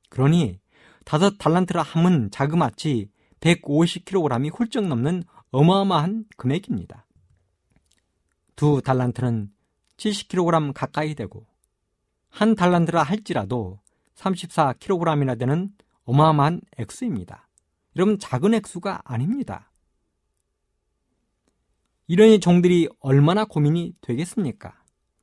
그러니 0.10 0.60
다섯 1.06 1.38
달란트라 1.38 1.82
함은 1.82 2.30
자그마치 2.32 3.10
150kg이 3.40 4.52
훌쩍 4.54 4.88
넘는 4.88 5.24
어마어마한 5.52 6.26
금액입니다. 6.38 7.06
두 8.56 8.82
달란트는 8.84 9.52
70kg 9.98 10.74
가까이 10.74 11.16
되고 11.16 11.46
한 12.30 12.56
달란트라 12.56 13.04
할지라도 13.04 13.80
34kg이나 14.16 15.38
되는 15.38 15.72
어마어마한 16.06 16.62
액수입니다. 16.78 17.48
여러분 17.96 18.20
작은 18.20 18.54
액수가 18.54 19.02
아닙니다. 19.04 19.71
이러니 22.12 22.42
종들이 22.42 22.90
얼마나 23.00 23.46
고민이 23.46 23.94
되겠습니까? 24.02 24.78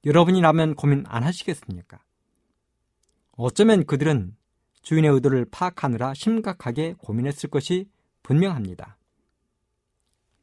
여러분이라면 0.06 0.74
고민 0.74 1.04
안 1.06 1.22
하시겠습니까? 1.22 2.02
어쩌면 3.32 3.84
그들은 3.84 4.34
주인의 4.80 5.10
의도를 5.10 5.44
파악하느라 5.50 6.14
심각하게 6.14 6.94
고민했을 6.96 7.50
것이 7.50 7.90
분명합니다. 8.22 8.96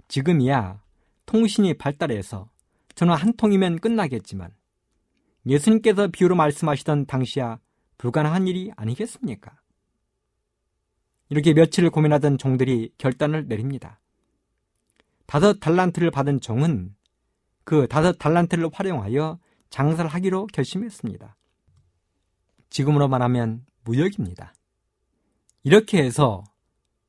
지금이야 0.08 0.84
통신이 1.26 1.80
발달해서 1.80 2.48
전화 2.94 3.16
한 3.16 3.34
통이면 3.36 3.80
끝나겠지만 3.80 4.52
예수님께서 5.48 6.10
비유로 6.10 6.36
말씀하시던 6.36 7.08
당시야 7.08 7.58
불가능한 7.98 8.48
일이 8.48 8.72
아니겠습니까? 8.76 9.58
이렇게 11.30 11.56
며칠 11.56 11.90
고민하던 11.90 12.38
종들이 12.38 12.92
결단을 13.00 13.48
내립니다. 13.48 14.00
다섯 15.26 15.60
달란트를 15.60 16.12
받은 16.12 16.42
종은 16.42 16.96
그 17.64 17.88
다섯 17.88 18.14
달란트를 18.18 18.70
활용하여 18.72 19.40
장사를 19.70 20.10
하기로 20.10 20.48
결심했습니다. 20.48 21.36
지금으로 22.70 23.08
말하면 23.08 23.66
무역입니다. 23.84 24.54
이렇게 25.64 26.04
해서 26.04 26.44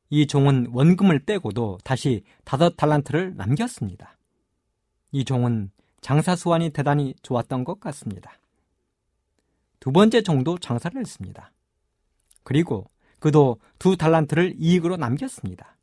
이 0.09 0.27
종은 0.27 0.69
원금을 0.73 1.27
떼고도 1.27 1.79
다시 1.85 2.25
다섯 2.45 2.77
달란트를 2.77 3.35
남겼습니다. 3.37 4.17
이 5.13 5.25
종은 5.25 5.71
장사 6.01 6.37
수완이 6.37 6.71
대단히 6.71 7.15
좋았던 7.23 7.65
것 7.65 7.81
같습니다. 7.81 8.39
두 9.81 9.93
번째 9.93 10.23
종도 10.23 10.59
장사를 10.59 10.99
했습니다. 10.99 11.53
그리고 12.45 12.89
그도 13.19 13.59
두 13.79 13.97
달란트를 13.97 14.55
이익으로 14.59 14.97
남겼습니다. 14.97 15.77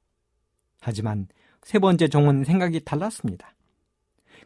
하지만 0.81 1.27
세 1.63 1.79
번째 1.79 2.07
종은 2.07 2.43
생각이 2.43 2.81
달랐습니다. 2.81 3.53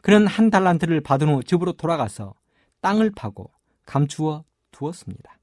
그는 0.01 0.27
한 0.27 0.49
달란트를 0.49 1.01
받은 1.01 1.29
후 1.29 1.43
집으로 1.43 1.73
돌아가서 1.73 2.33
땅을 2.81 3.11
파고 3.11 3.51
감추어 3.85 4.43
두었습니다. 4.71 5.37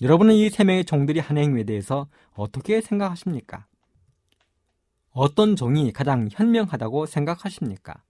여러분은 0.00 0.34
이 0.34 0.48
세 0.50 0.64
명의 0.64 0.84
종들이 0.84 1.20
한 1.20 1.36
행위에 1.38 1.64
대해서 1.64 2.08
어떻게 2.32 2.80
생각하십니까? 2.80 3.66
어떤 5.10 5.56
종이 5.56 5.92
가장 5.92 6.28
현명하다고 6.30 7.06
생각하십니까? 7.06 8.02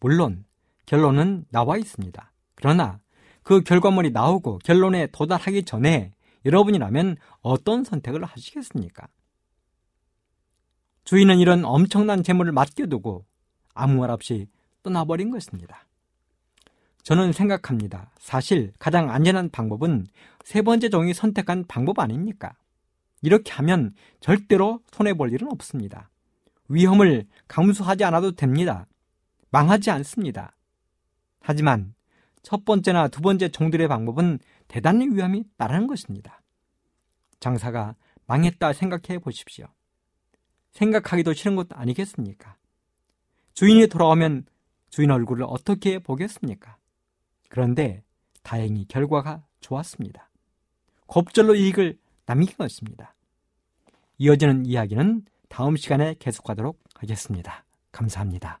물론 0.00 0.44
결론은 0.86 1.44
나와 1.50 1.76
있습니다. 1.76 2.32
그러나 2.54 3.00
그 3.42 3.62
결과물이 3.62 4.10
나오고 4.10 4.58
결론에 4.64 5.06
도달하기 5.08 5.64
전에 5.64 6.12
여러분이라면 6.44 7.16
어떤 7.40 7.84
선택을 7.84 8.24
하시겠습니까? 8.24 9.06
주인은 11.08 11.38
이런 11.38 11.64
엄청난 11.64 12.22
재물을 12.22 12.52
맡겨두고 12.52 13.24
아무 13.72 14.00
말 14.00 14.10
없이 14.10 14.46
떠나버린 14.82 15.30
것입니다. 15.30 15.86
저는 17.02 17.32
생각합니다. 17.32 18.10
사실 18.18 18.74
가장 18.78 19.08
안전한 19.10 19.48
방법은 19.48 20.06
세 20.44 20.60
번째 20.60 20.90
종이 20.90 21.14
선택한 21.14 21.64
방법 21.66 21.98
아닙니까? 21.98 22.52
이렇게 23.22 23.52
하면 23.52 23.94
절대로 24.20 24.82
손해볼 24.92 25.32
일은 25.32 25.50
없습니다. 25.50 26.10
위험을 26.68 27.26
감수하지 27.46 28.04
않아도 28.04 28.32
됩니다. 28.32 28.86
망하지 29.48 29.90
않습니다. 29.90 30.58
하지만 31.40 31.94
첫 32.42 32.66
번째나 32.66 33.08
두 33.08 33.22
번째 33.22 33.48
종들의 33.48 33.88
방법은 33.88 34.40
대단히 34.68 35.08
위험이 35.08 35.44
따르는 35.56 35.86
것입니다. 35.86 36.42
장사가 37.40 37.94
망했다 38.26 38.74
생각해 38.74 39.20
보십시오. 39.20 39.68
생각하기도 40.72 41.32
싫은 41.32 41.56
것 41.56 41.68
아니겠습니까? 41.70 42.56
주인이 43.54 43.86
돌아오면 43.88 44.46
주인 44.90 45.10
얼굴을 45.10 45.44
어떻게 45.48 45.98
보겠습니까? 45.98 46.76
그런데 47.48 48.02
다행히 48.42 48.86
결과가 48.86 49.44
좋았습니다. 49.60 50.30
겁절로 51.06 51.54
이익을 51.54 51.98
남긴 52.26 52.56
것입니다. 52.56 53.14
이어지는 54.18 54.66
이야기는 54.66 55.24
다음 55.48 55.76
시간에 55.76 56.14
계속하도록 56.18 56.78
하겠습니다. 56.94 57.64
감사합니다. 57.92 58.60